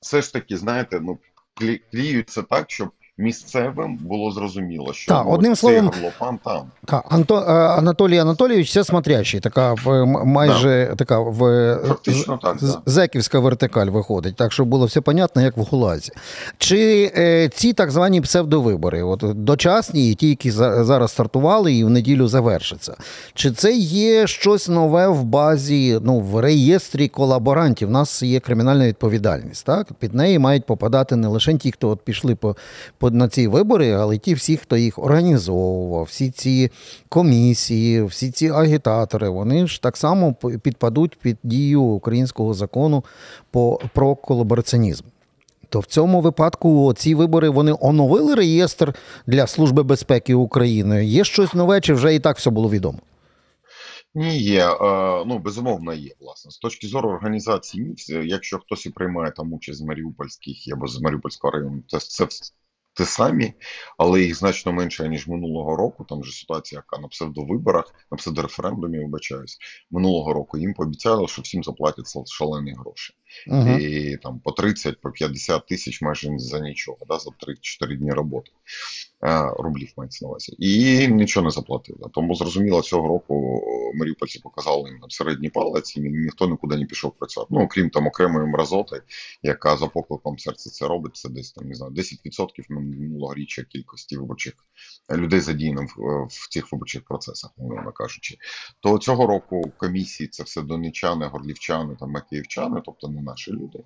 все 0.00 0.22
ж 0.22 0.32
таки, 0.32 0.56
знаєте, 0.56 1.00
ну 1.00 1.18
кліються 1.90 2.42
так, 2.42 2.70
щоб 2.70 2.92
місцевим 3.18 3.96
було 3.96 4.30
зрозуміло, 4.30 4.92
що 4.92 5.14
так, 5.14 5.26
одним 5.28 5.56
словом, 5.56 5.86
горлопан 5.86 6.38
там. 6.44 6.62
Так, 6.84 7.04
Анто, 7.08 7.36
е, 7.36 7.52
Анатолій 7.52 8.18
Анатолійович 8.18 8.72
це 8.72 8.84
смотрящий, 8.84 9.40
така 9.40 9.74
в 9.84 10.06
майже 10.24 10.86
да. 10.90 10.94
така 10.94 11.18
в 11.18 11.38
Фактично 11.88 12.38
так, 12.42 12.56
да. 12.60 12.80
зеківська 12.86 13.38
вертикаль 13.38 13.86
виходить, 13.86 14.36
так 14.36 14.52
щоб 14.52 14.68
було 14.68 14.86
все 14.86 15.00
понятно, 15.00 15.42
як 15.42 15.56
в 15.56 15.60
Гулазі. 15.60 16.12
Чи 16.58 17.12
е, 17.16 17.48
ці 17.48 17.72
так 17.72 17.90
звані 17.90 18.20
псевдовибори, 18.20 19.02
от 19.02 19.44
дочасні, 19.44 20.10
і 20.10 20.14
ті, 20.14 20.28
які 20.28 20.50
зараз 20.50 21.10
стартували 21.10 21.74
і 21.74 21.84
в 21.84 21.90
неділю 21.90 22.28
завершаться, 22.28 22.96
чи 23.34 23.50
це 23.50 23.72
є 23.76 24.26
щось 24.26 24.68
нове 24.68 25.08
в 25.08 25.24
базі, 25.24 25.98
ну 26.02 26.20
в 26.20 26.40
реєстрі 26.40 27.08
колаборантів? 27.08 27.88
У 27.88 27.92
нас 27.92 28.22
є 28.22 28.40
кримінальна 28.40 28.86
відповідальність. 28.86 29.66
Так 29.66 29.92
під 29.98 30.14
неї 30.14 30.38
мають 30.38 30.66
попадати 30.66 31.16
не 31.16 31.28
лише 31.28 31.54
ті, 31.54 31.72
хто 31.72 31.88
от 31.88 32.00
пішли 32.00 32.34
по 32.34 32.56
по 32.98 33.07
на 33.10 33.28
ці 33.28 33.48
вибори, 33.48 33.92
але 33.92 34.18
ті 34.18 34.34
всі, 34.34 34.56
хто 34.56 34.76
їх 34.76 34.98
організовував, 34.98 36.04
всі 36.04 36.30
ці 36.30 36.70
комісії, 37.08 38.02
всі 38.02 38.30
ці 38.30 38.48
агітатори, 38.48 39.28
вони 39.28 39.66
ж 39.66 39.82
так 39.82 39.96
само 39.96 40.34
підпадуть 40.62 41.18
під 41.22 41.36
дію 41.42 41.82
українського 41.82 42.54
закону 42.54 43.04
по, 43.50 43.80
про 43.94 44.14
колабораціонізм. 44.14 45.04
То 45.68 45.80
в 45.80 45.86
цьому 45.86 46.20
випадку 46.20 46.94
ці 46.96 47.14
вибори 47.14 47.48
вони 47.48 47.74
оновили 47.80 48.34
реєстр 48.34 48.94
для 49.26 49.46
Служби 49.46 49.82
безпеки 49.82 50.34
України. 50.34 51.04
Є 51.04 51.24
щось 51.24 51.54
нове, 51.54 51.80
чи 51.80 51.94
вже 51.94 52.14
і 52.14 52.20
так 52.20 52.36
все 52.36 52.50
було 52.50 52.70
відомо? 52.70 52.98
Ні, 54.14 54.38
є. 54.38 54.76
Ну, 55.26 55.40
безумовно, 55.44 55.94
є, 55.94 56.10
власне. 56.20 56.50
З 56.50 56.58
точки 56.58 56.86
зору 56.86 57.10
організації, 57.10 57.94
якщо 58.24 58.58
хтось 58.58 58.86
і 58.86 58.90
приймає 58.90 59.30
там 59.30 59.52
участь 59.52 59.78
з 59.78 59.82
Маріупольських 59.82 60.56
або 60.72 60.86
з 60.86 61.00
Маріупольського 61.00 61.50
району, 61.50 61.82
це 61.86 61.98
це 61.98 62.26
те 62.98 63.04
самі, 63.04 63.52
але 63.98 64.22
їх 64.22 64.34
значно 64.34 64.72
менше 64.72 65.08
ніж 65.08 65.26
минулого 65.26 65.76
року. 65.76 66.06
Там 66.08 66.24
же 66.24 66.32
ситуація, 66.32 66.78
яка 66.78 67.02
на 67.02 67.08
псевдовиборах, 67.08 67.94
на 68.10 68.16
псевдореферендумі, 68.16 68.98
вибачаюсь, 68.98 69.58
минулого 69.90 70.32
року 70.32 70.58
їм 70.58 70.74
пообіцяли, 70.74 71.28
що 71.28 71.42
всім 71.42 71.64
заплатять 71.64 72.28
шалені 72.28 72.72
гроші. 72.72 73.14
Uh-huh. 73.48 73.78
І 73.78 74.16
там 74.16 74.40
по 74.40 74.52
30, 74.52 75.00
по 75.00 75.10
50 75.10 75.66
тисяч 75.66 76.02
майже 76.02 76.38
за 76.38 76.60
нічого, 76.60 76.98
да, 77.08 77.18
за 77.18 77.30
3-4 77.30 77.98
дні 77.98 78.10
роботи. 78.10 78.50
Е, 79.24 79.52
рублів 79.58 79.92
мається 79.96 80.24
на 80.24 80.28
увазі. 80.28 80.56
І 80.58 81.08
нічого 81.08 81.44
не 81.44 81.50
заплатили. 81.50 81.98
Тому 82.12 82.34
зрозуміло, 82.34 82.82
цього 82.82 83.08
року 83.08 83.62
Маріупольці 83.94 84.40
показали 84.40 84.90
їм 84.90 85.00
середній 85.08 85.48
палець, 85.48 85.96
і 85.96 86.00
ніхто 86.00 86.48
нікуди 86.48 86.76
не 86.76 86.84
пішов 86.84 87.12
працювати. 87.18 87.48
Ну, 87.54 87.60
окрім 87.60 87.90
там 87.90 88.06
окремої 88.06 88.46
мразоти, 88.46 89.02
яка 89.42 89.76
за 89.76 89.86
покликом 89.86 90.38
серця 90.38 90.70
це 90.70 90.88
робить, 90.88 91.16
це 91.16 91.28
десь 91.28 91.52
там 91.52 91.68
не 91.68 91.74
знаю, 91.74 91.92
10% 91.92 92.48
минулогоріччя 92.96 93.62
кількості 93.62 94.16
виборчих 94.16 94.54
людей 95.10 95.40
задіяно 95.40 95.82
в, 95.82 96.26
в 96.26 96.48
цих 96.48 96.72
виборчих 96.72 97.04
процесах, 97.04 97.50
мовно 97.58 97.92
кажучи. 97.92 98.36
То 98.80 98.98
цього 98.98 99.26
року 99.26 99.72
комісії 99.76 100.28
це 100.28 100.42
все 100.42 100.62
донечани, 100.62 101.26
горлівчани 101.26 101.96
та 102.00 102.06
макіївчани, 102.06 102.82
тобто 102.84 103.08
не 103.08 103.22
наші 103.22 103.52
люди. 103.52 103.78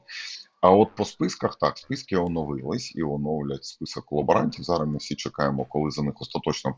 А 0.63 0.71
от 0.71 0.95
по 0.95 1.05
списках 1.05 1.59
так, 1.59 1.79
списки 1.79 2.17
оновились 2.17 2.93
і 2.97 3.03
оновлять 3.03 3.65
список 3.65 4.05
колаборантів. 4.05 4.65
Зараз 4.65 4.89
ми 4.89 4.97
всі 4.97 5.15
чекаємо, 5.15 5.65
коли 5.65 5.91
за 5.91 6.03
них 6.03 6.15
остаточно 6.21 6.77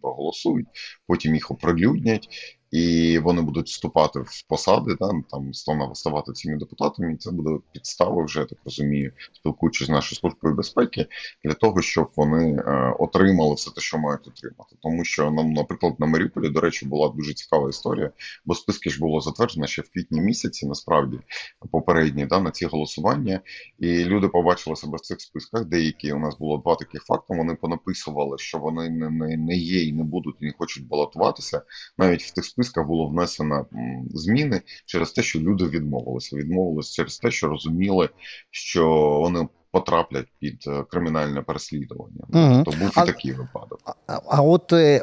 проголосують, 0.00 0.66
потім 1.06 1.34
їх 1.34 1.50
оприлюднять 1.50 2.28
і 2.74 3.18
вони 3.18 3.42
будуть 3.42 3.66
вступати 3.66 4.20
в 4.20 4.46
посади, 4.48 4.96
да, 5.00 5.10
там 5.30 5.54
ставати 5.94 6.32
цими 6.32 6.56
депутатами, 6.56 7.12
і 7.12 7.16
це 7.16 7.30
буде 7.30 7.58
підстава, 7.72 8.24
вже 8.24 8.44
так 8.44 8.58
розумію, 8.64 9.12
спілкуючись 9.32 9.86
з 9.86 9.90
нашою 9.90 10.18
службою 10.18 10.54
безпеки, 10.54 11.06
для 11.44 11.54
того, 11.54 11.82
щоб 11.82 12.10
вони 12.16 12.56
е, 12.56 12.94
отримали 12.98 13.54
все 13.54 13.70
те, 13.70 13.80
що 13.80 13.98
мають 13.98 14.28
отримати. 14.28 14.76
Тому 14.82 15.04
що 15.04 15.30
нам, 15.30 15.52
наприклад, 15.52 15.94
на 15.98 16.06
Маріуполі, 16.06 16.48
до 16.48 16.60
речі, 16.60 16.86
була 16.86 17.08
дуже 17.08 17.34
цікава 17.34 17.70
історія, 17.70 18.10
бо 18.44 18.54
списки 18.54 18.90
ж 18.90 19.00
було 19.00 19.20
затверджено 19.20 19.66
ще 19.66 19.82
в 19.82 19.90
квітні 19.92 20.20
місяці, 20.20 20.66
насправді 20.66 21.18
попередні 21.72 22.26
да, 22.26 22.40
на 22.40 22.50
ці 22.50 22.66
голосування, 22.66 23.40
і 23.78 24.04
люди 24.04 24.28
побачили 24.28 24.76
себе 24.76 24.96
в 24.96 25.00
цих 25.00 25.20
списках. 25.20 25.64
Деякі 25.64 26.12
у 26.12 26.18
нас 26.18 26.38
було 26.38 26.58
два 26.58 26.76
таких 26.76 27.02
факти. 27.02 27.34
Вони 27.36 27.54
понаписували, 27.54 28.38
що 28.38 28.58
вони 28.58 28.90
не, 28.90 29.10
не, 29.10 29.36
не 29.36 29.56
є 29.56 29.84
і 29.84 29.92
не 29.92 30.02
будуть, 30.02 30.36
і 30.40 30.44
не 30.44 30.52
хочуть 30.58 30.86
балотуватися 30.86 31.62
навіть 31.98 32.22
в 32.22 32.34
тих 32.34 32.44
списках 32.44 32.63
списках 32.64 32.86
було 32.86 33.06
внесено 33.06 33.66
зміни 34.14 34.62
через 34.86 35.12
те, 35.12 35.22
що 35.22 35.40
люди 35.40 35.64
відмовилися. 35.64 36.36
Відмовилися 36.36 36.94
через 36.94 37.18
те, 37.18 37.30
що 37.30 37.48
розуміли, 37.48 38.08
що 38.50 38.88
вони 39.22 39.48
потраплять 39.74 40.26
під 40.38 40.64
е, 40.66 40.84
кримінальне 40.90 41.42
переслідування. 41.42 42.24
Угу. 42.32 42.64
То 42.64 42.70
був 42.70 42.90
і 42.90 43.06
такий 43.06 43.32
випадок. 43.32 43.78
А, 44.06 44.20
а 44.28 44.42
от 44.42 44.72
е, 44.72 45.02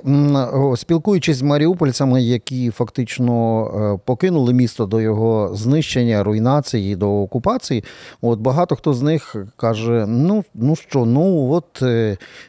спілкуючись 0.75 1.37
з 1.37 1.41
маріупольцями, 1.41 2.23
які 2.23 2.69
фактично 2.69 3.65
е, 3.65 3.99
покинули 4.05 4.53
місто 4.53 4.85
до 4.85 5.01
його 5.01 5.55
знищення, 5.55 6.23
руйнації 6.23 6.95
до 6.95 7.21
окупації, 7.21 7.83
от 8.21 8.39
багато 8.39 8.75
хто 8.75 8.93
з 8.93 9.01
них 9.01 9.35
каже: 9.55 10.05
ну 10.07 10.43
ну 10.53 10.75
що, 10.75 11.05
ну 11.05 11.51
от 11.51 11.83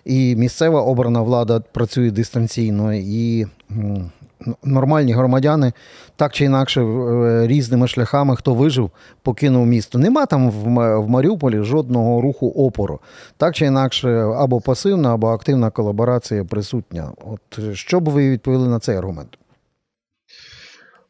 і 0.04 0.37
місцева 0.37 0.83
обрана 0.83 1.23
влада 1.23 1.61
працює 1.61 2.11
дистанційно 2.11 2.95
і 2.95 3.47
нормальні 4.64 5.12
громадяни 5.12 5.72
так 6.16 6.32
чи 6.32 6.44
інакше 6.44 6.82
е, 6.82 7.46
різними 7.46 7.88
шляхами, 7.88 8.37
хто 8.37 8.54
вижив, 8.54 8.90
покинув 9.22 9.66
місто. 9.66 9.99
Нема 9.99 10.26
там 10.26 10.50
в 10.50 11.08
Маріуполі 11.08 11.62
жодного 11.62 12.20
руху 12.20 12.49
опору. 12.49 13.00
Так 13.37 13.54
чи 13.54 13.66
інакше, 13.66 14.11
або 14.18 14.61
пасивна, 14.61 15.14
або 15.14 15.28
активна 15.28 15.70
колаборація 15.70 16.44
присутня. 16.44 17.12
От 17.25 17.76
що 17.76 18.00
б 18.00 18.08
ви 18.08 18.30
відповіли 18.30 18.68
на 18.68 18.78
цей 18.78 18.96
аргумент? 18.96 19.38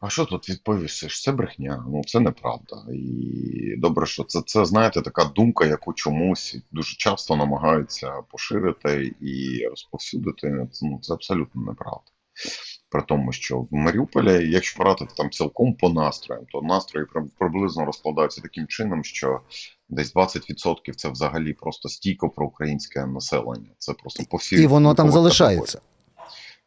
А 0.02 0.08
що 0.08 0.24
тут 0.24 0.48
відповісиш? 0.48 1.22
Це 1.22 1.32
брехня, 1.32 1.84
ну 1.88 2.02
це 2.06 2.20
неправда. 2.20 2.76
І 2.92 3.74
добре, 3.78 4.06
що 4.06 4.24
це, 4.24 4.42
це 4.46 4.64
знаєте, 4.64 5.02
така 5.02 5.24
думка, 5.24 5.66
яку 5.66 5.92
чомусь 5.92 6.56
дуже 6.72 6.96
часто 6.96 7.36
намагаються 7.36 8.12
поширити 8.30 9.14
і 9.20 9.66
розповсюдити. 9.70 10.68
Ну, 10.82 10.98
Це 11.02 11.12
абсолютно 11.12 11.62
неправда. 11.62 12.10
При 12.90 13.02
тому, 13.02 13.32
що 13.32 13.58
в 13.58 13.68
Маріуполі, 13.70 14.50
якщо 14.50 14.82
брати 14.82 15.06
там 15.16 15.30
цілком 15.30 15.74
по 15.74 15.88
настроям, 15.88 16.44
то 16.52 16.62
настрої 16.62 17.06
приблизно 17.38 17.84
розкладаються 17.84 18.40
таким 18.40 18.66
чином, 18.66 19.04
що 19.04 19.40
десь 19.88 20.14
20% 20.14 20.94
це 20.96 21.08
взагалі 21.08 21.52
просто 21.52 21.88
стійко 21.88 22.30
про 22.30 22.46
українське 22.46 23.06
населення. 23.06 23.70
Це 23.78 23.92
просто 23.92 24.24
по 24.30 24.36
всій 24.36 24.62
і 24.62 24.66
воно 24.66 24.94
там 24.94 25.10
залишається. 25.10 25.80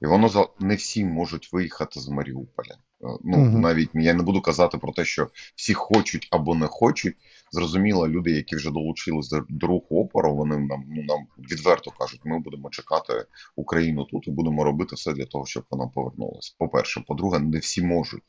І 0.01 0.05
воно 0.05 0.49
не 0.59 0.75
всі 0.75 1.05
можуть 1.05 1.53
виїхати 1.53 1.99
з 1.99 2.07
Маріуполя. 2.07 2.75
Е, 3.03 3.07
ну 3.23 3.37
угу. 3.37 3.59
навіть 3.59 3.89
я 3.93 4.13
не 4.13 4.23
буду 4.23 4.41
казати 4.41 4.77
про 4.77 4.91
те, 4.91 5.05
що 5.05 5.27
всі 5.55 5.73
хочуть 5.73 6.27
або 6.31 6.55
не 6.55 6.67
хочуть. 6.67 7.15
Зрозуміло, 7.51 8.07
люди, 8.07 8.31
які 8.31 8.55
вже 8.55 8.71
долучились 8.71 9.29
до 9.49 9.67
руху 9.67 10.01
опору, 10.01 10.35
вони 10.35 10.57
нам 10.57 10.83
ну 10.87 11.03
нам 11.03 11.19
відверто 11.51 11.91
кажуть, 11.99 12.21
ми 12.25 12.39
будемо 12.39 12.69
чекати 12.69 13.13
Україну 13.55 14.03
тут 14.11 14.27
і 14.27 14.31
будемо 14.31 14.63
робити 14.63 14.95
все 14.95 15.13
для 15.13 15.25
того, 15.25 15.45
щоб 15.45 15.63
вона 15.71 15.87
повернулася. 15.87 16.53
По 16.59 16.67
перше, 16.67 17.03
по-друге, 17.07 17.39
не 17.39 17.59
всі 17.59 17.81
можуть, 17.81 18.21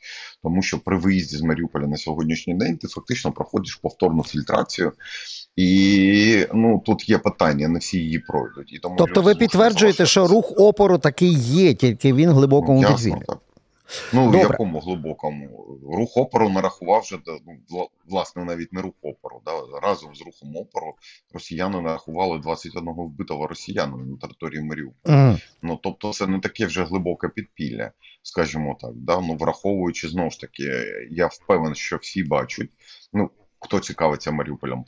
тому 0.43 0.63
що 0.63 0.79
при 0.79 0.99
виїзді 0.99 1.37
з 1.37 1.43
Маріуполя 1.43 1.87
на 1.87 1.97
сьогоднішній 1.97 2.55
день 2.55 2.77
ти 2.77 2.89
фактично 2.89 3.33
проходиш 3.33 3.75
повторну 3.75 4.23
фільтрацію, 4.23 4.93
і 5.57 6.47
ну 6.55 6.83
тут 6.87 7.09
є 7.09 7.19
питання, 7.19 7.69
не 7.69 7.79
всі 7.79 7.99
її 7.99 8.19
пройдуть. 8.19 8.73
І 8.73 8.79
тому 8.79 8.97
тобто, 8.99 9.23
ви 9.23 9.35
підтверджуєте, 9.35 10.07
що 10.07 10.27
рух 10.27 10.53
опору 10.57 10.99
такий 10.99 11.33
є, 11.35 11.75
тільки 11.75 12.13
він 12.13 12.31
глибокому 12.31 12.83
ну, 12.83 12.89
підвір'ї? 12.89 13.23
Ну, 14.13 14.25
Добре. 14.25 14.39
в 14.39 14.43
якому 14.43 14.81
глибокому 14.81 15.79
рух 15.93 16.17
опору 16.17 16.49
нарахував 16.49 17.01
вже 17.01 17.19
ну, 17.71 17.89
власне 18.07 18.45
навіть 18.45 18.73
не 18.73 18.83
рух 18.83 18.95
опору. 19.03 19.43
Да? 19.45 19.53
Разом 19.83 20.15
з 20.15 20.23
рухом 20.23 20.57
опору 20.57 20.95
росіяни 21.35 21.81
нарахували 21.81 22.39
21 22.39 22.95
вбитого 22.97 23.47
росіянина 23.47 24.05
на 24.05 24.17
території 24.17 24.63
Маріуполя. 24.63 25.15
Mm. 25.15 25.41
Ну 25.63 25.81
тобто, 25.83 26.13
це 26.13 26.27
не 26.27 26.41
таке 26.41 26.67
вже 26.67 26.85
глибоке 26.85 27.29
підпілля, 27.29 27.91
скажімо 28.23 28.77
так. 28.81 28.93
Да? 28.95 29.21
Ну, 29.21 29.37
враховуючи 29.37 30.09
знову 30.09 30.31
ж 30.31 30.41
таки, 30.41 30.85
я 31.11 31.27
впевнений, 31.27 31.75
що 31.75 31.97
всі 31.97 32.25
бачать. 32.25 32.71
Ну, 33.13 33.31
хто 33.61 33.81
цікавиться 33.81 34.33
Маріуполем, 34.33 34.85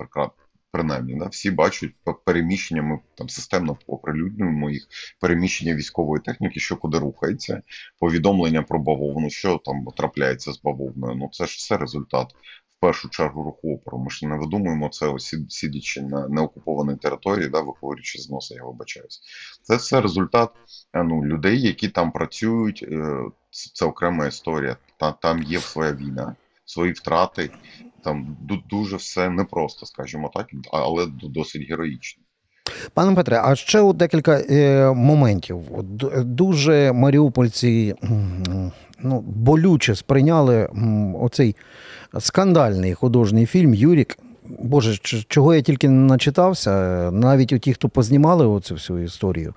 принаймні, 0.73 1.15
да, 1.19 1.27
всі 1.27 1.51
бачать 1.51 1.91
переміщення, 2.25 2.83
ми 2.83 2.99
там 3.15 3.29
системно 3.29 3.77
оприлюднюємо 3.87 4.71
їх 4.71 4.87
переміщення 5.21 5.75
військової 5.75 6.23
техніки, 6.23 6.61
що 6.61 6.77
куди 6.77 6.99
рухається, 6.99 7.63
повідомлення 8.01 8.63
про 8.63 8.79
бавовну, 8.79 9.31
що 9.31 9.61
там 9.65 9.87
трапляється 9.97 10.53
з 10.53 10.63
бавовною. 10.63 11.15
Ну 11.15 11.29
це 11.33 11.47
ж 11.47 11.57
все 11.59 11.77
результат. 11.77 12.35
В 12.77 12.81
першу 12.81 13.09
чергу 13.09 13.43
руху 13.43 13.75
опору. 13.75 13.99
Ми 13.99 14.11
ж 14.11 14.27
не 14.27 14.37
видумуємо 14.37 14.89
це 14.89 15.15
сидячи 15.49 16.03
на 16.03 16.29
неокупованій 16.29 16.97
території, 16.97 17.49
да, 17.49 17.61
виходячи 17.61 18.19
з 18.19 18.31
носа, 18.31 18.55
я 18.55 18.65
вибачаюсь. 18.65 19.21
Це 19.63 19.77
все 19.77 20.01
результат 20.01 20.51
е, 20.93 21.03
ну, 21.03 21.25
людей, 21.25 21.61
які 21.61 21.89
там 21.89 22.13
працюють. 22.13 22.85
Е, 22.89 23.21
це 23.51 23.85
окрема 23.85 24.27
історія. 24.27 24.77
Та 24.97 25.13
там 25.13 25.43
є 25.43 25.61
своя 25.61 25.93
війна, 25.93 26.37
свої 26.65 26.93
втрати, 26.93 27.51
там 28.05 28.37
дуже 28.71 28.97
все 28.97 29.31
непросто, 29.31 29.87
скажімо 29.87 30.31
так, 30.35 30.47
але 30.73 31.07
досить 31.23 31.69
героїчно. 31.71 32.23
Пане 32.95 33.15
Петре, 33.15 33.41
а 33.45 33.57
ще 33.57 33.81
от 33.81 33.97
декілька 33.97 34.41
е, 34.51 34.93
моментів. 34.93 35.61
Дуже 36.25 36.93
маріупольці 36.93 37.95
ну, 39.03 39.21
болюче 39.21 39.95
сприйняли 39.95 40.69
оцей 41.21 41.57
скандальний 42.19 42.95
художній 42.95 43.47
фільм 43.47 43.75
Юрік. 43.75 44.19
Боже, 44.59 44.97
чого 45.29 45.55
я 45.55 45.63
тільки 45.63 45.89
не 45.89 46.07
начитався, 46.07 46.71
навіть 47.11 47.53
у 47.53 47.59
ті, 47.59 47.73
хто 47.73 47.89
познімали 47.89 48.47
оцю 48.47 48.75
всю 48.75 48.99
історію, 48.99 49.55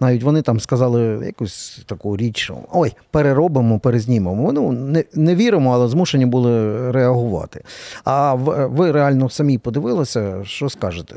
навіть 0.00 0.22
вони 0.22 0.42
там 0.42 0.60
сказали 0.60 1.26
якусь 1.26 1.82
таку 1.86 2.16
річ, 2.16 2.52
ой, 2.72 2.92
переробимо, 3.10 3.78
перезнімемо. 3.78 4.52
Ну, 4.52 4.72
не 4.72 5.04
не 5.14 5.34
віримо, 5.34 5.74
але 5.74 5.88
змушені 5.88 6.26
були 6.26 6.90
реагувати. 6.92 7.64
А 8.04 8.34
ви 8.34 8.92
реально 8.92 9.30
самі 9.30 9.58
подивилися, 9.58 10.44
що 10.44 10.68
скажете? 10.68 11.14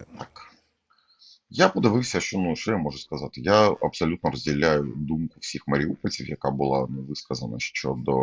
Я 1.52 1.70
подивився, 1.70 2.20
що 2.20 2.38
ну 2.38 2.56
що 2.56 2.72
я 2.72 2.78
можу 2.78 2.98
сказати. 2.98 3.42
Я 3.42 3.76
абсолютно 3.82 4.30
розділяю 4.30 4.94
думку 4.96 5.36
всіх 5.40 5.68
маріупольців, 5.68 6.30
яка 6.30 6.52
була 6.52 6.88
ну, 6.90 7.02
висказана 7.02 7.60
щодо 7.60 8.14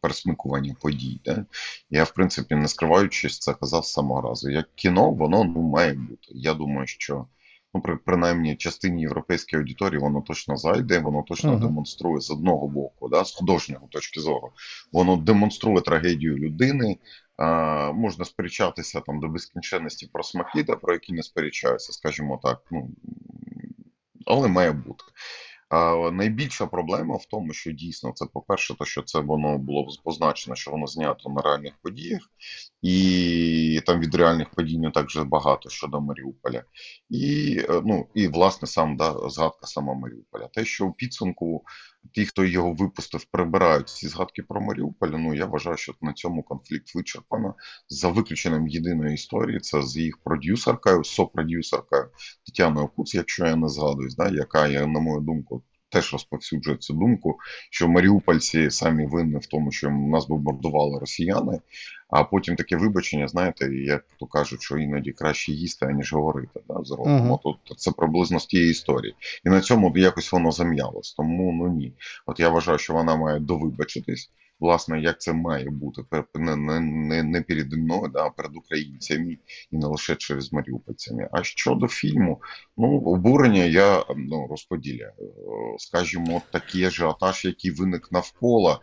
пересмикування 0.00 0.76
подій. 0.80 1.20
Да? 1.24 1.44
Я, 1.90 2.04
в 2.04 2.10
принципі, 2.14 2.54
не 2.54 2.68
скриваючись, 2.68 3.38
це 3.38 3.54
казав 3.54 3.84
з 3.84 3.92
самого 3.92 4.20
разу. 4.20 4.50
Як 4.50 4.68
кіно, 4.74 5.10
воно 5.10 5.44
ну 5.44 5.62
має 5.62 5.92
бути. 5.94 6.28
Я 6.28 6.54
думаю, 6.54 6.86
що 6.86 7.26
ну, 7.74 7.80
при, 7.80 7.96
принаймні 7.96 8.56
частині 8.56 9.02
європейської 9.02 9.62
аудиторії 9.62 10.00
воно 10.00 10.20
точно 10.20 10.56
зайде, 10.56 10.98
воно 10.98 11.24
точно 11.28 11.52
uh-huh. 11.52 11.60
демонструє 11.60 12.20
з 12.20 12.30
одного 12.30 12.68
боку, 12.68 13.08
да, 13.08 13.24
з 13.24 13.32
художнього 13.34 13.88
точки 13.90 14.20
зору, 14.20 14.52
воно 14.92 15.16
демонструє 15.16 15.80
трагедію 15.80 16.38
людини. 16.38 16.96
Можна 17.94 18.24
сперечатися 18.24 19.00
там 19.00 19.20
до 19.20 19.28
безкінченності 19.28 20.06
про 20.12 20.22
смаки, 20.22 20.62
да, 20.62 20.76
про 20.76 20.92
які 20.92 21.12
не 21.12 21.22
сперечаються, 21.22 21.92
скажімо 21.92 22.40
так. 22.42 22.62
ну, 22.70 22.88
Але 24.26 24.48
має 24.48 24.72
бути. 24.72 25.04
А 25.70 26.10
найбільша 26.10 26.66
проблема 26.66 27.16
в 27.16 27.24
тому, 27.24 27.52
що 27.52 27.72
дійсно 27.72 28.12
це, 28.14 28.26
по-перше, 28.26 28.74
то 28.74 28.84
що 28.84 29.02
це 29.02 29.20
воно 29.20 29.58
було 29.58 29.88
позначено, 30.04 30.56
що 30.56 30.70
воно 30.70 30.86
знято 30.86 31.30
на 31.30 31.42
реальних 31.42 31.72
подіях, 31.82 32.20
і 32.82 33.80
там 33.86 34.00
від 34.00 34.14
реальних 34.14 34.50
подій 34.50 34.78
не 34.78 34.90
так 34.90 35.06
вже 35.06 35.24
багато 35.24 35.68
щодо 35.68 36.00
Маріуполя. 36.00 36.64
І 37.10 37.56
е, 37.68 37.82
ну, 37.84 38.06
і 38.14 38.28
власне 38.28 38.68
сам 38.68 38.96
да, 38.96 39.28
згадка 39.28 39.66
сама 39.66 39.94
Маріуполя. 39.94 40.48
Те, 40.52 40.64
що 40.64 40.86
у 40.86 40.92
підсумку 40.92 41.64
ті, 42.12 42.26
хто 42.26 42.44
його 42.44 42.72
випустив, 42.72 43.24
прибирають 43.24 43.88
ці 43.88 44.08
згадки 44.08 44.42
про 44.42 44.60
Маріуполь, 44.60 45.08
ну 45.08 45.34
я 45.34 45.46
вважаю, 45.46 45.76
що 45.76 45.94
на 46.00 46.12
цьому 46.12 46.42
конфлікт 46.42 46.94
вичерпано 46.94 47.54
за 47.88 48.08
виключенням 48.08 48.68
єдиної 48.68 49.14
історії. 49.14 49.60
Це 49.60 49.82
з 49.82 49.96
їх 49.96 50.18
продюсеркою, 50.24 51.04
сопродюсеркою 51.04 52.10
Тетяною 52.46 52.88
Куц, 52.88 53.14
якщо 53.14 53.46
я 53.46 53.56
не 53.56 53.68
згадуюсь, 53.68 54.16
да, 54.16 54.28
яка 54.28 54.66
я 54.66 54.86
на 54.86 55.00
мою 55.00 55.20
думку, 55.20 55.62
теж 55.90 56.12
розповсюджує 56.12 56.76
цю 56.76 56.94
думку, 56.94 57.38
що 57.70 57.88
маріупольці 57.88 58.70
самі 58.70 59.06
винні 59.06 59.36
в 59.36 59.46
тому, 59.46 59.72
що 59.72 59.90
нас 59.90 60.26
бомбардували 60.26 60.98
росіяни, 60.98 61.60
а 62.10 62.24
потім 62.24 62.56
таке 62.56 62.76
вибачення, 62.76 63.28
знаєте, 63.28 63.74
як 63.74 64.04
то 64.20 64.26
кажуть, 64.26 64.62
що 64.62 64.78
іноді 64.78 65.12
краще 65.12 65.52
їсти, 65.52 65.86
аніж 65.86 66.12
говорити. 66.12 66.60
Да, 66.68 66.84
з 66.84 66.90
Uh-huh. 66.90 67.38
Тут 67.42 67.78
це 67.78 67.90
приблизно 67.90 68.40
з 68.40 68.46
тієї 68.46 68.70
історії. 68.70 69.14
І 69.44 69.48
на 69.48 69.60
цьому 69.60 69.92
якось 69.96 70.32
воно 70.32 70.52
зам'ялось. 70.52 71.12
Тому 71.12 71.52
ну 71.52 71.74
ні. 71.74 71.92
От 72.26 72.40
я 72.40 72.48
вважаю, 72.48 72.78
що 72.78 72.92
вона 72.92 73.16
має 73.16 73.40
довибачитись 73.40 74.30
власне, 74.60 75.00
як 75.00 75.20
це 75.20 75.32
має 75.32 75.70
бути 75.70 76.02
не 76.34 76.56
не, 76.56 77.22
не, 77.22 77.42
переді 77.42 77.76
мною, 77.76 78.12
а 78.14 78.30
перед 78.30 78.56
українцями 78.56 79.38
і 79.70 79.76
не 79.76 79.86
лише 79.86 80.16
через 80.16 80.52
маріупольцями. 80.52 81.28
А 81.32 81.42
щодо 81.42 81.88
фільму, 81.88 82.42
ну 82.76 83.00
обурення 83.00 83.64
я 83.64 84.04
ну 84.16 84.46
розподіляю. 84.50 85.12
Скажімо, 85.78 86.42
такий 86.50 86.84
ажіотаж, 86.84 87.44
який 87.44 87.70
виник 87.70 88.12
навколо. 88.12 88.80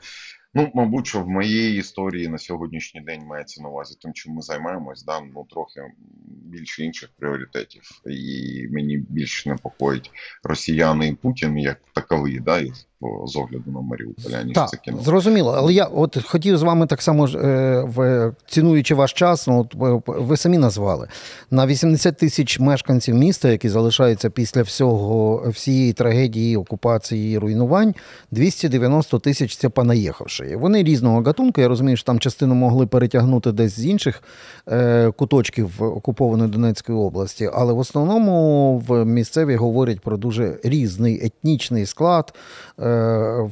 Ну, 0.54 0.72
мабуть, 0.74 1.08
що 1.08 1.22
в 1.22 1.30
моїй 1.30 1.78
історії 1.78 2.28
на 2.28 2.38
сьогоднішній 2.38 3.02
день 3.02 3.22
мається 3.26 3.62
на 3.62 3.70
увазі 3.70 3.98
тим, 4.02 4.14
чим 4.14 4.34
ми 4.34 4.42
займаємось, 4.42 5.04
да, 5.04 5.22
ну 5.22 5.48
трохи 5.50 5.82
більше 6.28 6.84
інших 6.84 7.10
пріоритетів, 7.18 7.82
і 8.06 8.68
мені 8.72 8.98
більш 8.98 9.46
непокоїть 9.46 10.12
росіяни 10.44 11.08
і 11.08 11.16
Путін 11.16 11.58
як 11.58 11.82
такові, 11.94 12.40
да, 12.40 12.62
з 13.02 13.36
огляду 13.36 13.72
на 13.72 13.82
Маріуполя, 13.82 14.44
ніж 14.44 14.56
так, 14.56 14.70
це 14.70 14.78
кіно. 14.78 14.98
Зрозуміло, 15.02 15.54
але 15.58 15.74
я 15.74 15.86
от 15.86 16.24
хотів 16.26 16.58
з 16.58 16.62
вами 16.62 16.88
так 16.88 17.02
само 17.02 17.28
е, 17.28 17.82
в 17.82 18.32
цінуючи 18.48 18.96
ваш 18.96 19.14
час, 19.14 19.48
ну 19.48 19.68
от 19.80 20.04
ви 20.08 20.38
самі 20.38 20.58
назвали 20.58 21.08
на 21.52 21.68
80 21.68 22.18
тисяч 22.18 22.60
мешканців 22.60 23.16
міста, 23.16 23.50
які 23.50 23.70
залишаються 23.70 24.30
після 24.30 24.62
всього 24.62 25.44
всієї 25.50 25.94
трагедії, 25.94 26.58
окупації, 26.58 27.38
руйнувань, 27.38 27.96
290 28.32 29.20
тисяч 29.20 29.58
це 29.58 29.70
понаїхавши. 29.70 30.56
Вони 30.56 30.84
різного 30.84 31.22
гатунку. 31.22 31.62
Я 31.62 31.68
розумію, 31.68 31.98
що 31.98 32.06
там 32.06 32.20
частину 32.20 32.56
могли 32.56 32.88
перетягнути 32.88 33.52
десь 33.52 33.80
з 33.80 33.86
інших 33.86 34.24
е, 34.70 35.12
куточків 35.12 35.84
окупованої 35.84 36.50
Донецької 36.50 36.98
області, 36.98 37.50
але 37.54 37.74
в 37.74 37.80
основному 37.80 38.78
в 38.88 39.06
місцеві 39.06 39.56
говорять 39.56 40.00
про 40.00 40.18
дуже 40.18 40.60
різний 40.64 41.26
етнічний 41.26 41.86
склад. 41.86 42.34
Е, 42.80 42.87
Е, 42.88 43.50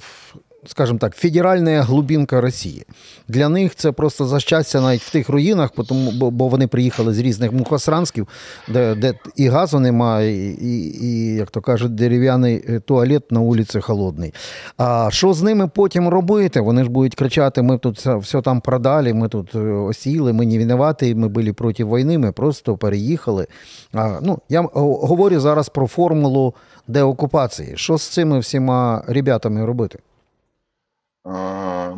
скажімо 0.68 1.00
так, 1.00 1.16
федеральна 1.16 1.84
глубинка 1.84 2.42
Росії. 2.42 2.86
Для 3.28 3.50
них 3.50 3.76
це 3.76 3.92
просто 3.92 4.26
за 4.26 4.40
щастя 4.40 4.82
навіть 4.82 5.02
в 5.02 5.12
тих 5.12 5.30
руїнах, 5.30 5.70
тому, 5.88 6.12
бо, 6.12 6.32
бо 6.32 6.48
вони 6.48 6.68
приїхали 6.68 7.14
з 7.14 7.20
різних 7.20 7.52
мухосранськів, 7.52 8.28
де 8.68 8.96
де 8.96 9.14
і 9.36 9.48
газу 9.48 9.80
немає, 9.80 10.52
і, 10.52 11.06
і, 11.06 11.36
як 11.36 11.52
то 11.52 11.62
кажуть, 11.62 11.96
дерев'яний 11.96 12.66
е, 12.70 12.80
туалет 12.80 13.32
на 13.32 13.40
вулиці 13.40 13.80
холодний. 13.80 14.34
А 14.78 15.10
що 15.12 15.34
з 15.34 15.42
ними 15.42 15.68
потім 15.68 16.08
робити? 16.08 16.62
Вони 16.62 16.84
ж 16.84 16.90
будуть 16.90 17.16
кричати: 17.16 17.62
ми 17.62 17.78
тут 17.78 17.98
все, 17.98 18.42
там 18.42 18.62
продали, 18.62 19.14
ми 19.14 19.30
тут 19.30 19.56
е, 19.56 19.60
осіли, 19.60 20.34
ми 20.34 20.46
не 20.46 20.58
винуваті, 20.58 21.16
ми 21.16 21.28
були 21.28 21.54
проти 21.54 21.86
війни, 21.86 22.18
ми 22.18 22.32
просто 22.32 22.78
переїхали. 22.78 23.48
А, 23.94 24.20
ну, 24.22 24.40
Я 24.50 24.62
говорю 24.74 25.40
зараз 25.40 25.70
про 25.70 25.88
формулу 25.88 26.54
деокупації. 26.88 27.74
Що 27.76 27.98
з 27.98 28.08
цими 28.08 28.40
всіма 28.40 29.04
ребятами 29.08 29.66
робити? 29.66 30.00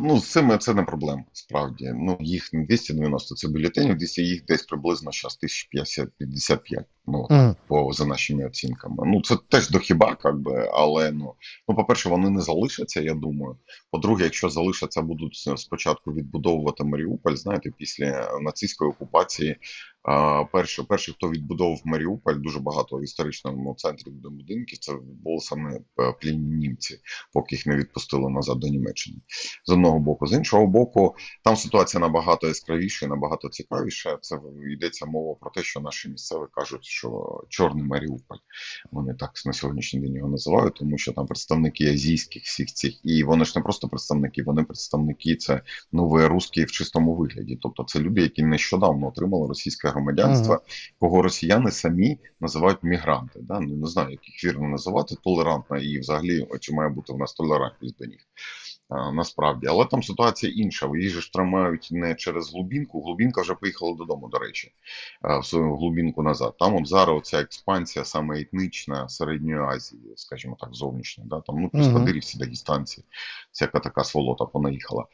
Ну, 0.00 0.20
з 0.20 0.30
цими 0.30 0.58
це 0.58 0.74
не 0.74 0.82
проблема, 0.82 1.24
справді. 1.32 1.92
Ну, 1.94 2.16
їх 2.20 2.52
не 2.52 2.64
290 2.64 3.34
це 3.34 3.48
бюлетенів, 3.48 3.98
десь 3.98 4.18
їх 4.18 4.44
десь 4.44 4.62
приблизно 4.62 5.10
зараз 5.12 5.36
1055, 5.36 6.84
ну, 7.06 7.26
mm. 7.30 7.54
по, 7.66 7.92
за 7.92 8.06
нашими 8.06 8.46
оцінками. 8.46 8.96
Ну, 9.06 9.22
це 9.22 9.36
теж 9.48 9.70
до 9.70 9.78
хіба, 9.78 10.16
як 10.24 10.38
би, 10.38 10.70
але 10.72 11.12
ну, 11.12 11.34
ну, 11.68 11.74
по-перше, 11.74 12.08
вони 12.08 12.30
не 12.30 12.40
залишаться, 12.40 13.00
я 13.00 13.14
думаю. 13.14 13.56
По-друге, 13.90 14.24
якщо 14.24 14.48
залишаться, 14.48 15.02
будуть 15.02 15.34
спочатку 15.56 16.12
відбудовувати 16.12 16.84
Маріуполь, 16.84 17.34
знаєте, 17.34 17.70
після 17.78 18.38
нацистської 18.40 18.90
окупації 18.90 19.56
Перший, 20.52 20.84
перший, 20.84 21.14
хто 21.14 21.30
відбудовував 21.30 21.80
Маріуполь, 21.84 22.34
дуже 22.34 22.60
багато 22.60 22.96
в 22.96 23.04
історичному 23.04 23.74
центрі 23.74 24.10
будинків, 24.10 24.78
це 24.78 24.92
були 25.24 25.40
саме 25.40 25.80
е, 26.00 26.12
плінні 26.20 26.56
німці, 26.56 26.98
поки 27.32 27.56
їх 27.56 27.66
не 27.66 27.76
відпустили 27.76 28.30
назад 28.30 28.58
до 28.58 28.68
Німеччини. 28.68 29.16
З 29.64 29.72
одного 29.72 29.98
боку, 29.98 30.26
з 30.26 30.32
іншого 30.32 30.66
боку, 30.66 31.14
там 31.44 31.56
ситуація 31.56 32.00
набагато 32.00 32.46
яскравіша, 32.46 33.06
набагато 33.06 33.48
цікавіша. 33.48 34.18
Це 34.20 34.40
йдеться 34.72 35.06
мова 35.06 35.34
про 35.40 35.50
те, 35.50 35.62
що 35.62 35.80
наші 35.80 36.08
місцеві 36.08 36.46
кажуть, 36.52 36.84
що 36.84 37.40
чорний 37.48 37.84
Маріуполь. 37.84 38.38
Вони 38.90 39.14
так 39.14 39.32
на 39.46 39.52
сьогоднішній 39.52 40.00
день 40.00 40.14
його 40.14 40.28
називають, 40.28 40.74
тому 40.74 40.98
що 40.98 41.12
там 41.12 41.26
представники 41.26 41.92
азійських 41.92 42.42
всіх 42.42 42.66
цих, 42.66 43.00
і 43.04 43.24
вони 43.24 43.44
ж 43.44 43.52
не 43.56 43.62
просто 43.62 43.88
представники, 43.88 44.42
вони 44.42 44.64
представники 44.64 45.36
це 45.36 45.62
нові 45.92 46.26
русські 46.26 46.64
в 46.64 46.70
чистому 46.70 47.14
вигляді. 47.14 47.58
Тобто 47.62 47.84
це 47.84 48.00
люди, 48.00 48.20
які 48.20 48.42
нещодавно 48.42 49.08
отримали 49.08 49.48
російське 49.48 49.88
громадянства, 49.98 50.54
ага. 50.54 50.64
кого 50.98 51.22
росіяни 51.22 51.70
самі 51.70 52.18
називають 52.40 52.82
мігранти. 52.82 53.40
Да? 53.42 53.60
Ну, 53.60 53.76
не 53.76 53.86
знаю, 53.86 54.10
як 54.10 54.28
їх 54.28 54.44
вірно 54.44 54.68
називати, 54.68 55.14
толерантна 55.24 55.78
і 55.78 55.98
взагалі 55.98 56.46
чи 56.60 56.72
має 56.72 56.90
бути 56.90 57.12
в 57.12 57.18
нас 57.18 57.32
толерантність 57.32 57.98
до 57.98 58.06
них. 58.06 58.20
Насправді. 58.90 59.66
Але 59.66 59.84
там 59.84 60.02
ситуація 60.02 60.52
інша. 60.56 60.88
Же 60.94 61.20
ж 61.20 61.32
тримають 61.32 61.88
не 61.90 62.14
через 62.14 62.52
глубінку. 62.52 63.02
Глубінка 63.02 63.42
вже 63.42 63.54
поїхала 63.54 63.94
додому, 63.94 64.28
до 64.28 64.38
речі, 64.38 64.72
в 65.40 65.44
свою 65.44 65.76
глубінку 65.76 66.22
назад. 66.22 66.54
Там 66.58 66.76
от 66.76 66.86
зараз 66.86 67.22
ця 67.22 67.40
експансія 67.40 68.04
саме 68.04 68.40
етнічна 68.40 69.08
Середньої 69.08 69.60
Азії, 69.60 70.02
скажімо 70.16 70.56
так, 70.60 70.74
зовнішня. 70.74 71.24
Да? 71.26 71.40
Там 71.40 71.60
ну 71.60 71.68
піскадирівці, 71.68 72.38
дагестанці, 72.38 73.04
всяка 73.52 73.80
така 73.80 74.04
сволота 74.04 74.44
понаїхала. 74.44 75.04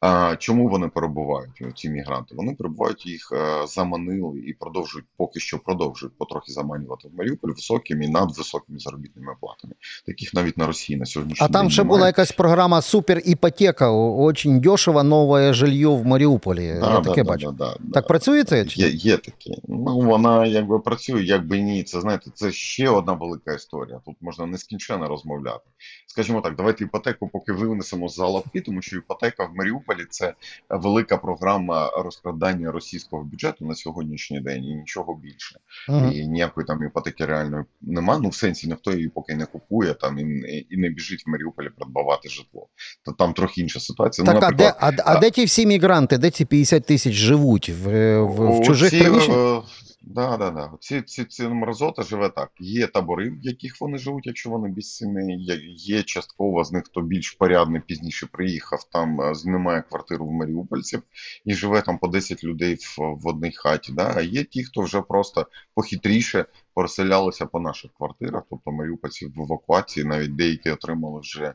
А, 0.00 0.36
Чому 0.36 0.68
вони 0.68 0.88
перебувають? 0.88 1.62
Ці 1.74 1.90
мігранти? 1.90 2.34
Вони 2.34 2.54
перебувають, 2.54 3.06
їх 3.06 3.32
е, 3.32 3.66
заманили 3.66 4.40
і 4.40 4.52
продовжують 4.52 5.06
поки 5.16 5.40
що 5.40 5.58
продовжують 5.58 6.18
потрохи 6.18 6.52
заманювати 6.52 7.08
в 7.08 7.18
Маріуполь 7.18 7.50
високими 7.50 8.04
і 8.04 8.08
надвисокими 8.08 8.78
заробітними 8.78 9.36
платами. 9.40 9.74
Таких 10.06 10.34
навіть 10.34 10.58
на 10.58 10.66
Росії 10.66 10.98
на 10.98 11.06
сьогоднішній 11.06 11.46
а 11.46 11.48
там 11.48 11.70
ще 11.70 11.82
немає. 11.82 11.96
була 11.96 12.06
якась 12.06 12.32
програма 12.32 12.82
Супер 12.82 13.22
іпотека, 13.26 13.90
очень 13.90 14.60
дешево 14.60 15.02
нове 15.02 15.52
жилье 15.52 15.86
в 15.86 16.06
Маріуполі. 16.06 16.76
Да, 16.80 16.90
Я 16.90 17.00
таке 17.00 17.22
да, 17.22 17.28
бачу. 17.28 17.52
да, 17.52 17.76
да, 17.80 17.92
Так 17.92 18.06
працює 18.06 18.44
це? 18.44 18.64
Чи? 18.64 18.80
Є, 18.80 18.88
є 18.88 19.16
таке. 19.16 19.50
Ну, 19.68 20.00
вона 20.00 20.46
якби 20.46 20.78
працює, 20.78 21.22
якби 21.22 21.60
ні. 21.60 21.82
Це 21.82 22.00
знаєте, 22.00 22.30
це 22.34 22.52
ще 22.52 22.88
одна 22.88 23.12
велика 23.12 23.54
історія. 23.54 24.00
Тут 24.06 24.16
можна 24.20 24.46
нескінченно 24.46 25.08
розмовляти. 25.08 25.64
Скажімо 26.06 26.40
так, 26.40 26.56
давайте 26.56 26.84
іпотеку 26.84 27.28
поки 27.28 27.52
винесемо 27.52 28.08
за 28.08 28.26
лапки, 28.26 28.60
тому 28.60 28.82
що 28.82 28.96
іпотека 28.96 29.44
в 29.44 29.56
Маріуполі 29.56 30.06
це 30.10 30.34
велика 30.70 31.16
програма 31.16 31.90
розкрадання 31.90 32.72
російського 32.72 33.24
бюджету 33.24 33.66
на 33.66 33.74
сьогоднішній 33.74 34.40
день 34.40 34.64
і 34.64 34.74
нічого 34.74 35.14
більше. 35.14 35.58
Мгм. 35.88 36.12
І 36.12 36.26
ніякої 36.26 36.66
там 36.66 36.84
іпотеки 36.84 37.26
реальної 37.26 37.64
нема. 37.80 38.18
Ну 38.18 38.28
в 38.28 38.34
сенсі 38.34 38.68
ніхто 38.68 38.92
її 38.92 39.08
поки 39.08 39.34
не 39.34 39.46
купує 39.46 39.94
там 39.94 40.18
і, 40.18 40.66
і 40.70 40.76
не 40.76 40.88
біжить 40.88 41.26
в 41.26 41.30
Маріуполі 41.30 41.68
придбавати 41.68 42.28
житло. 42.28 42.68
То 43.04 43.12
там 43.18 43.32
трохи 43.32 43.60
інша 43.60 43.80
ситуація. 43.80 44.26
Так, 44.26 44.34
ну, 44.40 44.48
а 44.48 44.50
де, 44.50 44.74
а, 44.80 44.90
а 45.04 45.18
де 45.18 45.30
ті 45.30 45.44
всі 45.44 45.66
мігранти, 45.66 46.18
де 46.18 46.30
ці 46.30 46.44
50 46.44 46.84
тисяч 46.86 47.12
живуть? 47.12 47.68
В, 47.68 48.18
в, 48.20 48.60
в 48.60 48.64
чужих 48.64 48.90
приміщеннях? 48.90 49.62
Да, 50.06 50.36
да, 50.36 50.50
да. 50.50 50.72
Ці, 50.80 51.02
ці, 51.02 51.24
ці 51.24 51.48
мразота 51.48 52.02
живе 52.02 52.28
так. 52.28 52.50
Є 52.60 52.86
табори, 52.86 53.30
в 53.30 53.38
яких 53.42 53.80
вони 53.80 53.98
живуть, 53.98 54.26
якщо 54.26 54.50
вони 54.50 54.68
безцінні. 54.68 55.44
Є, 55.44 55.60
є 55.76 56.02
частково 56.02 56.64
з 56.64 56.72
них, 56.72 56.84
хто 56.84 57.00
більш 57.00 57.30
порядний 57.30 57.80
пізніше 57.80 58.26
приїхав, 58.32 58.84
там 58.92 59.20
е, 59.20 59.34
знімає 59.34 59.82
квартиру 59.82 60.26
в 60.26 60.32
Маріупольців 60.32 61.02
і 61.44 61.54
живе 61.54 61.82
там 61.82 61.98
по 61.98 62.08
10 62.08 62.44
людей 62.44 62.74
в, 62.74 62.98
в 62.98 63.26
одній 63.26 63.52
хаті. 63.52 63.92
Да? 63.92 64.14
А 64.16 64.20
є 64.20 64.44
ті, 64.44 64.64
хто 64.64 64.82
вже 64.82 65.00
просто 65.00 65.46
похитріше 65.74 66.44
переселялися 66.74 67.46
по 67.46 67.60
наших 67.60 67.90
квартирах, 67.96 68.42
тобто 68.50 68.72
маріупольці 68.72 69.26
в 69.26 69.40
евакуації, 69.40 70.06
навіть 70.06 70.36
деякі 70.36 70.70
отримали 70.70 71.20
вже 71.20 71.54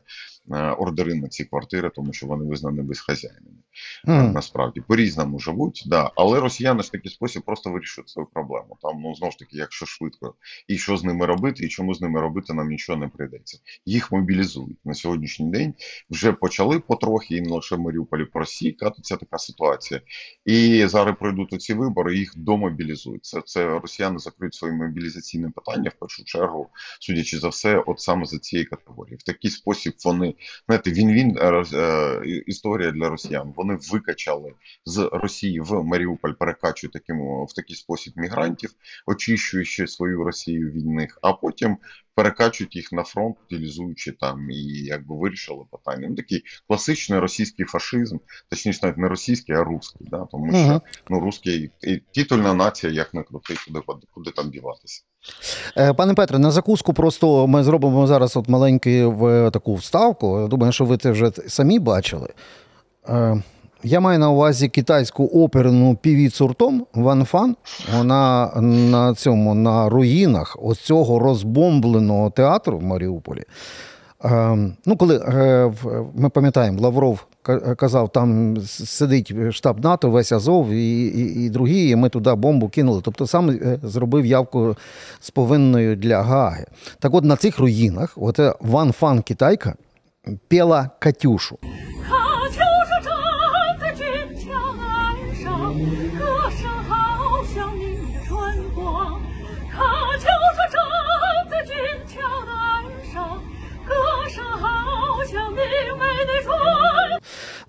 е, 0.51 0.71
ордери 0.71 1.15
на 1.15 1.27
ці 1.27 1.45
квартири, 1.45 1.91
тому 1.95 2.13
що 2.13 2.27
вони 2.27 2.45
визнані 2.45 2.81
безхазяйними. 2.81 3.57
Мгм. 4.05 4.31
Насправді 4.31 4.81
по-різному 4.81 5.39
живуть, 5.39 5.83
да. 5.87 6.11
але 6.15 6.39
росіяни 6.39 6.83
ж 6.83 6.91
такий 6.91 7.11
спосіб 7.11 7.43
просто 7.45 7.71
вирішують 7.71 8.09
свою 8.09 8.27
проблему. 8.27 8.38
Там 8.81 9.01
ну 9.01 9.15
знову 9.15 9.31
ж 9.31 9.39
таки, 9.39 9.57
якщо 9.57 9.85
швидко, 9.85 10.35
і 10.67 10.77
що 10.77 10.97
з 10.97 11.03
ними 11.03 11.25
робити, 11.25 11.65
і 11.65 11.67
чому 11.67 11.93
з 11.93 12.01
ними 12.01 12.21
робити, 12.21 12.53
нам 12.53 12.69
нічого 12.69 12.99
не 12.99 13.07
прийдеться. 13.07 13.59
Їх 13.85 14.11
мобілізують 14.11 14.77
на 14.85 14.93
сьогоднішній 14.93 15.51
день. 15.51 15.73
Вже 16.09 16.33
почали 16.33 16.79
потрохи, 16.79 17.35
і 17.35 17.41
не 17.41 17.49
лише 17.55 17.75
в 17.75 17.79
Маріуполі 17.79 18.25
по 18.25 18.39
Росії 18.39 18.71
катиться 18.71 19.17
така 19.17 19.37
ситуація. 19.37 20.01
І 20.45 20.85
зараз 20.87 21.15
пройдуть 21.19 21.61
ці 21.61 21.73
вибори, 21.73 22.17
їх 22.17 22.33
домобілізують. 22.37 23.25
Це, 23.25 23.41
це 23.45 23.79
росіяни 23.79 24.19
закриють 24.19 24.53
свої 24.53 24.73
мобілізаційні 24.73 25.49
питання 25.49 25.91
в 25.95 25.99
першу 25.99 26.23
чергу, 26.23 26.69
судячи 26.99 27.39
за 27.39 27.47
все, 27.49 27.77
от 27.87 27.99
саме 27.99 28.25
за 28.25 28.39
цієї 28.39 28.65
категорії. 28.65 29.15
В 29.15 29.23
такий 29.23 29.51
спосіб 29.51 29.93
вони 30.05 30.35
знаєте, 30.65 30.91
він-він 30.91 31.37
е, 31.37 31.51
роз- 31.51 31.77
е, 31.77 32.21
і- 32.25 32.43
історія 32.47 32.91
для 32.91 33.09
росіян. 33.09 33.53
Вони 33.55 33.77
викачали 33.91 34.53
з 34.85 35.09
Росії 35.13 35.59
в 35.59 35.83
Маріуполь, 35.83 36.31
перекачують 36.39 36.93
таким 36.93 37.17
в 37.45 37.53
такий 37.55 37.75
спосіб 37.75 38.13
мігрантів, 38.29 38.69
очищуючи 39.05 39.87
свою 39.87 40.23
Росію 40.23 40.71
від 40.71 40.85
них, 40.85 41.19
а 41.21 41.33
потім 41.33 41.77
перекачують 42.15 42.75
їх 42.75 42.91
на 42.91 43.03
фронт, 43.03 43.35
утилізуючи 43.45 44.11
там 44.11 44.51
і 44.51 44.63
якби 44.83 45.15
вирішили 45.15 45.63
питання. 45.71 46.07
Ну 46.09 46.15
такий 46.15 46.43
класичний 46.67 47.19
російський 47.19 47.65
фашизм, 47.65 48.17
точніше 48.49 48.79
навіть 48.83 48.97
не 48.97 49.07
російський, 49.07 49.55
а 49.55 49.63
русський, 49.63 50.07
да, 50.11 50.27
тому 50.31 50.51
що 50.51 50.81
ну 51.09 51.19
русський 51.19 51.71
і 51.81 51.97
титульна 52.13 52.53
нація, 52.53 52.93
як 52.93 53.13
не 53.13 53.23
крути, 53.23 53.55
куди 53.67 53.79
куди 54.11 54.31
там 54.31 54.49
діватися. 54.49 55.03
Е, 55.77 55.93
Пане 55.93 56.13
Петре, 56.13 56.39
на 56.39 56.51
закуску 56.51 56.93
просто 56.93 57.47
ми 57.47 57.63
зробимо 57.63 58.07
зараз 58.07 58.37
от 58.37 58.49
маленьку 58.49 59.49
таку 59.53 59.75
вставку. 59.75 60.47
Думаю, 60.47 60.71
що 60.71 60.85
ви 60.85 60.97
це 60.97 61.11
вже 61.11 61.31
самі 61.31 61.79
бачили. 61.79 62.29
Я 63.83 63.99
маю 63.99 64.19
на 64.19 64.29
увазі 64.29 64.69
китайську 64.69 65.25
оперну 65.25 65.95
півіцу 65.95 66.47
ртом 66.47 66.85
Ван 66.93 67.25
Фан. 67.25 67.55
Вона 67.97 68.51
на 68.61 69.13
цьому 69.15 69.53
на 69.55 69.89
руїнах 69.89 70.57
ось 70.61 70.79
цього 70.79 71.19
розбомбленого 71.19 72.29
театру 72.29 72.77
в 72.77 72.83
Маріуполі. 72.83 73.43
Е, 74.25 74.57
ну, 74.85 74.97
коли 74.97 75.17
е, 75.17 75.71
ми 76.15 76.29
пам'ятаємо, 76.29 76.81
Лавров 76.81 77.25
ка- 77.41 77.75
казав, 77.75 78.11
там 78.11 78.57
сидить 78.67 79.33
штаб 79.51 79.83
НАТО, 79.83 80.09
весь 80.09 80.31
Азов 80.31 80.69
і, 80.69 81.05
і, 81.05 81.45
і 81.45 81.49
другі, 81.49 81.89
і 81.89 81.95
ми 81.95 82.09
туди 82.09 82.35
бомбу 82.35 82.69
кинули. 82.69 83.01
Тобто 83.03 83.27
сам 83.27 83.49
е, 83.49 83.79
зробив 83.83 84.25
явку 84.25 84.75
з 85.19 85.29
повинною 85.31 85.95
для 85.95 86.21
Гааги. 86.21 86.65
Так 86.99 87.13
от 87.13 87.23
на 87.23 87.35
цих 87.35 87.59
руїнах, 87.59 88.13
оце 88.15 88.53
Ван 88.59 88.91
Фан 88.91 89.21
Китайка 89.21 89.75
пела 90.47 90.89
Катюшу. 90.99 91.57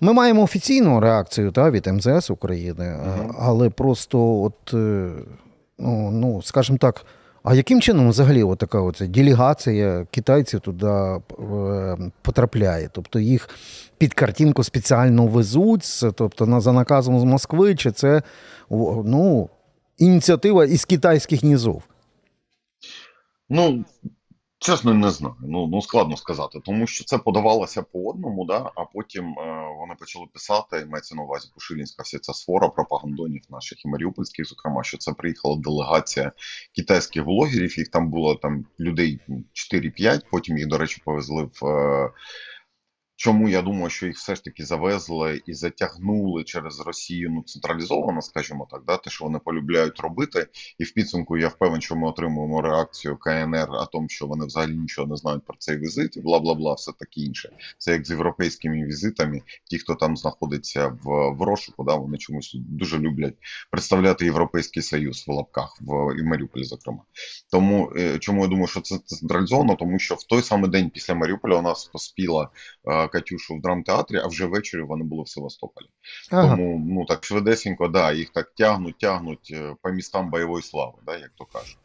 Ми 0.03 0.13
маємо 0.13 0.41
офіційну 0.41 0.99
реакцію 0.99 1.51
та, 1.51 1.71
від 1.71 1.87
МЗС 1.87 2.29
України, 2.29 2.85
е, 2.85 3.29
але 3.39 3.69
просто, 3.69 4.41
от, 4.41 4.73
е, 4.73 5.11
ну, 5.79 6.11
ну, 6.11 6.41
скажімо 6.41 6.77
так, 6.77 7.05
а 7.43 7.55
яким 7.55 7.81
чином 7.81 8.09
взагалі 8.09 8.43
от 8.43 8.59
така 8.59 8.81
оця 8.81 9.07
делегація 9.07 10.07
китайців 10.11 10.59
туди 10.59 10.87
е, 10.87 11.21
потрапляє? 12.21 12.89
Тобто 12.93 13.19
їх 13.19 13.49
під 13.97 14.13
картинку 14.13 14.63
спеціально 14.63 15.27
везуть, 15.27 16.05
тобто 16.15 16.61
за 16.61 16.73
наказом 16.73 17.19
з 17.19 17.23
Москви, 17.23 17.75
чи 17.75 17.91
це 17.91 18.21
ну, 19.05 19.49
ініціатива 19.97 20.65
із 20.65 20.85
китайських 20.85 21.43
нізов? 21.43 21.83
Ну, 23.49 23.85
чесно, 24.61 24.93
не 24.93 25.09
знаю. 25.09 25.35
Ну, 25.39 25.67
ну 25.67 25.81
складно 25.81 26.17
сказати, 26.17 26.59
тому 26.63 26.87
що 26.87 27.03
це 27.03 27.17
подавалося 27.17 27.81
по 27.81 28.09
одному, 28.09 28.45
да, 28.45 28.71
а 28.75 28.85
потім 28.85 29.25
е, 29.25 29.67
вони 29.79 29.95
почали 29.99 30.25
писати, 30.33 30.85
мається 30.85 31.15
на 31.15 31.23
увазі 31.23 31.51
Пушилінська 31.53 32.03
вся 32.03 32.19
ця 32.19 32.33
свора 32.33 32.69
пропагандонів 32.69 33.41
наших 33.49 33.85
і 33.85 33.87
маріупольських, 33.87 34.45
зокрема, 34.45 34.83
що 34.83 34.97
це 34.97 35.13
приїхала 35.13 35.55
делегація 35.55 36.31
китайських 36.75 37.25
блогерів, 37.25 37.79
їх 37.79 37.87
там 37.87 38.09
було 38.09 38.35
там 38.35 38.65
людей 38.79 39.19
4-5, 39.73 40.21
потім 40.31 40.57
їх, 40.57 40.67
до 40.67 40.77
речі, 40.77 41.01
повезли 41.05 41.49
в. 41.61 41.65
Е, 41.65 42.11
Чому 43.23 43.49
я 43.49 43.61
думаю, 43.61 43.89
що 43.89 44.07
їх 44.07 44.17
все 44.17 44.35
ж 44.35 44.43
таки 44.43 44.65
завезли 44.65 45.41
і 45.45 45.53
затягнули 45.53 46.43
через 46.43 46.79
Росію 46.79 47.29
ну 47.29 47.43
централізовано, 47.43 48.21
скажімо 48.21 48.67
так, 48.71 48.83
да, 48.87 48.97
те, 48.97 49.09
що 49.09 49.25
вони 49.25 49.39
полюбляють 49.39 49.99
робити, 49.99 50.47
і 50.79 50.83
в 50.83 50.93
підсумку 50.93 51.37
я 51.37 51.47
впевнений, 51.47 51.81
що 51.81 51.95
ми 51.95 52.07
отримуємо 52.07 52.61
реакцію 52.61 53.17
КНР 53.17 53.67
о 53.71 53.85
тому, 53.85 54.09
що 54.09 54.27
вони 54.27 54.45
взагалі 54.45 54.75
нічого 54.75 55.07
не 55.07 55.15
знають 55.15 55.45
про 55.45 55.55
цей 55.59 55.77
візит, 55.77 56.17
і 56.17 56.21
бла 56.21 56.39
бла 56.39 56.53
бла, 56.53 56.73
все 56.73 56.91
таке 56.91 57.21
інше. 57.21 57.49
Це 57.77 57.91
як 57.91 58.05
з 58.05 58.09
європейськими 58.09 58.85
візитами. 58.85 59.41
Ті, 59.63 59.79
хто 59.79 59.95
там 59.95 60.17
знаходиться 60.17 60.87
в, 60.87 61.29
в 61.29 61.41
розшуку, 61.41 61.83
да, 61.83 61.95
вони 61.95 62.17
чомусь 62.17 62.55
дуже 62.55 62.99
люблять 62.99 63.35
представляти 63.71 64.25
Європейський 64.25 64.83
Союз 64.83 65.25
в 65.27 65.31
лапках 65.31 65.77
в 65.81 66.15
і 66.17 66.21
в 66.21 66.25
Маріуполі, 66.25 66.63
зокрема. 66.63 67.01
Тому 67.51 67.91
е, 67.97 68.19
чому 68.19 68.41
я 68.41 68.47
думаю, 68.47 68.67
що 68.67 68.81
це 68.81 68.97
централізовано, 68.97 69.75
тому 69.75 69.99
що 69.99 70.15
в 70.15 70.23
той 70.23 70.41
самий 70.41 70.69
день 70.69 70.89
після 70.89 71.15
Маріуполя 71.15 71.55
у 71.55 71.61
нас 71.61 71.85
поспіла 71.85 72.49
е, 72.85 73.10
Катюшу 73.11 73.55
в 73.55 73.61
драмтеатрі, 73.61 74.17
а 74.17 74.27
вже 74.27 74.45
ввечері 74.45 74.81
вони 74.81 75.03
були 75.03 75.23
в 75.23 75.29
Севастополі. 75.29 75.85
Ага. 76.31 76.55
Тому 76.55 76.85
ну 76.89 77.05
так 77.05 77.23
швидесенько, 77.23 77.87
да, 77.87 78.11
їх 78.11 78.29
так 78.29 78.51
тягнуть, 78.55 78.97
тягнуть 78.97 79.51
е, 79.53 79.75
по 79.81 79.89
містам 79.89 80.29
бойової 80.29 80.63
слави, 80.63 80.97
да, 81.05 81.17
як 81.17 81.31
то 81.35 81.45
кажуть. 81.45 81.77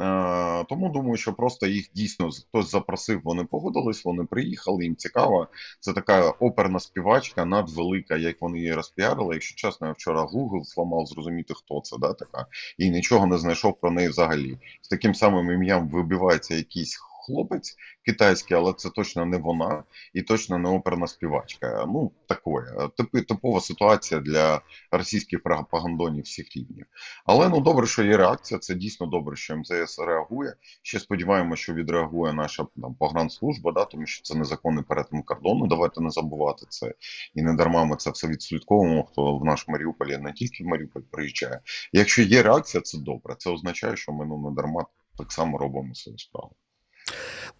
Е, 0.00 0.64
тому 0.68 0.88
думаю, 0.88 1.16
що 1.16 1.32
просто 1.32 1.66
їх 1.66 1.90
дійсно 1.94 2.30
хтось 2.30 2.70
запросив, 2.70 3.20
вони 3.24 3.44
погодились, 3.44 4.04
вони 4.04 4.24
приїхали, 4.24 4.84
їм 4.84 4.96
цікаво. 4.96 5.48
Це 5.80 5.92
така 5.92 6.30
оперна 6.30 6.80
співачка, 6.80 7.44
надвелика, 7.44 8.16
як 8.16 8.42
вони 8.42 8.58
її 8.58 8.74
розпіарили. 8.74 9.34
Якщо 9.34 9.56
чесно, 9.56 9.86
я 9.86 9.92
вчора 9.92 10.22
Google 10.22 10.64
зламав 10.64 11.06
зрозуміти, 11.06 11.54
хто 11.54 11.80
це, 11.80 11.96
да, 11.98 12.12
така, 12.12 12.46
і 12.78 12.90
нічого 12.90 13.26
не 13.26 13.38
знайшов 13.38 13.80
про 13.80 13.90
неї 13.90 14.08
взагалі. 14.08 14.58
З 14.82 14.88
таким 14.88 15.14
самим 15.14 15.50
ім'ям 15.50 15.88
вибивається 15.88 16.54
якийсь 16.54 16.96
хлопець 17.26 17.76
китайський, 18.04 18.56
але 18.56 18.72
це 18.72 18.90
точно 18.90 19.26
не 19.26 19.38
вона 19.38 19.84
і 20.14 20.22
точно 20.22 20.58
не 20.58 20.68
оперна 20.68 21.06
співачка. 21.06 21.84
Ну 21.88 22.12
таке, 22.26 22.50
типи 22.96 23.22
типова 23.22 23.60
ситуація 23.60 24.20
для 24.20 24.60
російських 24.90 25.42
пропагандонів 25.42 26.24
всіх 26.24 26.56
рівнів. 26.56 26.86
Але 27.24 27.48
ну 27.48 27.60
добре, 27.60 27.86
що 27.86 28.02
є 28.02 28.16
реакція. 28.16 28.60
Це 28.60 28.74
дійсно 28.74 29.06
добре, 29.06 29.36
що 29.36 29.56
МЗС 29.56 29.98
реагує. 29.98 30.54
Ще 30.82 31.00
сподіваємося, 31.00 31.62
що 31.62 31.74
відреагує 31.74 32.32
наша 32.32 32.66
там 32.82 32.94
погранслужба, 32.94 33.72
да, 33.72 33.84
тому 33.84 34.06
що 34.06 34.22
це 34.22 34.38
незаконний 34.38 34.84
перетин 34.84 35.22
кордону. 35.22 35.66
Давайте 35.66 36.00
не 36.00 36.10
забувати 36.10 36.66
це. 36.68 36.94
І 37.34 37.42
не 37.42 37.54
дарма 37.54 37.84
ми 37.84 37.96
це 37.96 38.10
все 38.10 38.28
відслідковуємо. 38.28 39.04
Хто 39.04 39.36
в 39.36 39.44
наш 39.44 39.68
Маріуполі 39.68 40.18
не 40.18 40.32
тільки 40.32 40.64
в 40.64 40.66
Маріуполь 40.66 41.02
приїжджає. 41.10 41.60
Якщо 41.92 42.22
є 42.22 42.42
реакція, 42.42 42.80
це 42.80 42.98
добре. 42.98 43.34
Це 43.38 43.50
означає, 43.50 43.96
що 43.96 44.12
ми 44.12 44.26
ну 44.26 44.50
не 44.50 44.56
дарма 44.56 44.86
так 45.18 45.32
само 45.32 45.58
робимо 45.58 45.94
свою 45.94 46.18
справу. 46.18 46.56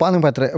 Пане 0.03 0.21
Петре, 0.21 0.53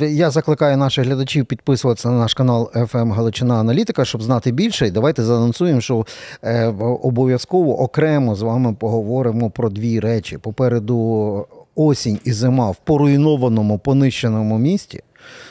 я 0.00 0.30
закликаю 0.30 0.76
наших 0.76 1.06
глядачів 1.06 1.46
підписуватися 1.46 2.08
на 2.10 2.18
наш 2.18 2.34
канал 2.34 2.70
FM 2.74 3.12
Галичина 3.12 3.54
Аналітика, 3.54 4.04
щоб 4.04 4.22
знати 4.22 4.52
більше. 4.52 4.86
І 4.86 4.90
давайте 4.90 5.22
заанонсуємо, 5.22 5.80
що 5.80 6.06
е, 6.42 6.66
обов'язково 7.02 7.80
окремо 7.80 8.34
з 8.34 8.42
вами 8.42 8.74
поговоримо 8.80 9.50
про 9.50 9.70
дві 9.70 10.00
речі. 10.00 10.38
Попереду 10.38 11.46
осінь 11.74 12.18
і 12.24 12.32
зима 12.32 12.70
в 12.70 12.76
поруйнованому, 12.76 13.78
понищеному 13.78 14.58
місті. 14.58 15.02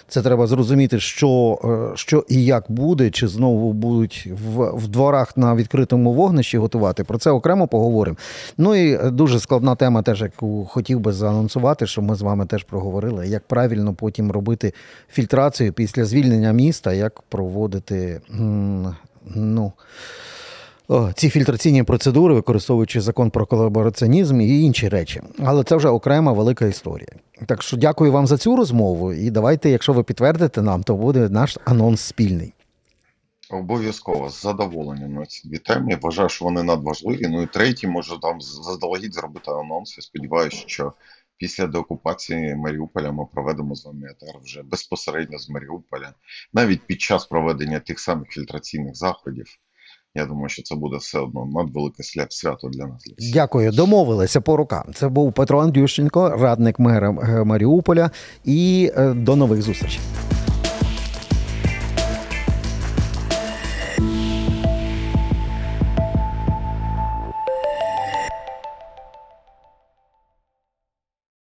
Це 0.07 0.21
треба 0.21 0.47
зрозуміти, 0.47 0.99
що, 0.99 1.59
е, 1.93 1.97
що 1.97 2.25
і 2.29 2.45
як 2.45 2.65
буде, 2.69 3.09
чи 3.09 3.27
знову 3.27 3.73
будуть 3.73 4.29
в, 4.45 4.71
в 4.77 4.87
дворах 4.87 5.37
на 5.37 5.55
відкритому 5.55 6.13
вогнищі 6.13 6.57
готувати. 6.57 7.03
Про 7.03 7.17
це 7.17 7.31
окремо 7.31 7.67
поговоримо. 7.67 8.17
Ну 8.57 8.75
і 8.75 9.11
дуже 9.11 9.39
складна 9.39 9.75
тема, 9.75 10.01
теж 10.01 10.21
яку 10.21 10.65
хотів 10.65 10.99
би 10.99 11.13
заанонсувати, 11.13 11.87
що 11.87 12.01
ми 12.01 12.15
з 12.15 12.21
вами 12.21 12.45
теж 12.45 12.63
проговорили, 12.63 13.27
як 13.27 13.47
правильно 13.47 13.93
потім 13.93 14.31
робити 14.31 14.73
фільтрацію 15.09 15.73
після 15.73 16.05
звільнення 16.05 16.51
міста, 16.51 16.93
як 16.93 17.21
проводити 17.21 18.21
ну, 19.35 19.73
ці 21.15 21.29
фільтраційні 21.29 21.83
процедури, 21.83 22.33
використовуючи 22.33 23.01
закон 23.01 23.29
про 23.29 23.45
колабораціонізм 23.45 24.41
і 24.41 24.61
інші 24.61 24.89
речі. 24.89 25.21
Але 25.39 25.63
це 25.63 25.75
вже 25.75 25.87
окрема 25.87 26.31
велика 26.31 26.65
історія. 26.65 27.09
Так 27.47 27.61
що 27.61 27.77
дякую 27.77 28.11
вам 28.11 28.27
за 28.27 28.37
цю 28.37 28.55
розмову. 28.55 29.13
І 29.13 29.31
давайте, 29.31 29.69
якщо 29.69 29.93
ви 29.93 30.03
підтвердите 30.03 30.61
нам, 30.61 30.83
то 30.83 30.95
буде 30.95 31.29
наш 31.29 31.57
анонс 31.65 32.01
спільний. 32.01 32.53
Обов'язково 33.49 34.29
з 34.29 34.41
задоволенням 34.41 35.13
на 35.13 35.25
ці 35.25 35.47
дві 35.47 35.57
теми. 35.57 35.91
Я 35.91 35.97
Вважаю, 36.01 36.29
що 36.29 36.45
вони 36.45 36.63
надважливі. 36.63 37.27
Ну 37.27 37.41
і 37.41 37.45
третій, 37.45 37.87
може 37.87 38.19
там 38.19 38.41
заздалегідь 38.41 39.13
зробити 39.13 39.51
анонс. 39.51 39.97
Я 39.97 40.01
сподіваюся, 40.01 40.63
що 40.67 40.93
після 41.37 41.67
деокупації 41.67 42.55
Маріуполя 42.55 43.11
ми 43.11 43.25
проведемо 43.33 43.75
з 43.75 43.85
вами 43.85 44.07
етер 44.11 44.41
вже 44.43 44.63
безпосередньо 44.63 45.39
з 45.39 45.49
Маріуполя, 45.49 46.13
навіть 46.53 46.81
під 46.81 47.01
час 47.01 47.25
проведення 47.25 47.79
тих 47.79 47.99
самих 47.99 48.29
фільтраційних 48.29 48.95
заходів. 48.95 49.45
Я 50.15 50.25
думаю, 50.25 50.49
що 50.49 50.63
це 50.63 50.75
буде 50.75 50.97
все 50.97 51.19
одно 51.19 51.45
надвелике 51.45 52.03
свя- 52.03 52.25
свято 52.29 52.69
для 52.69 52.85
нас. 52.87 53.03
Дякую, 53.33 53.71
домовилися 53.71 54.41
по 54.41 54.57
рукам. 54.57 54.83
Це 54.95 55.09
був 55.09 55.33
Петро 55.33 55.59
Андрющенко, 55.59 56.29
радник 56.29 56.79
мера 56.79 57.09
е, 57.23 57.43
Маріуполя. 57.43 58.11
І 58.45 58.91
е, 58.97 59.13
до 59.13 59.35
нових 59.35 59.61
зустрічей. 59.61 59.99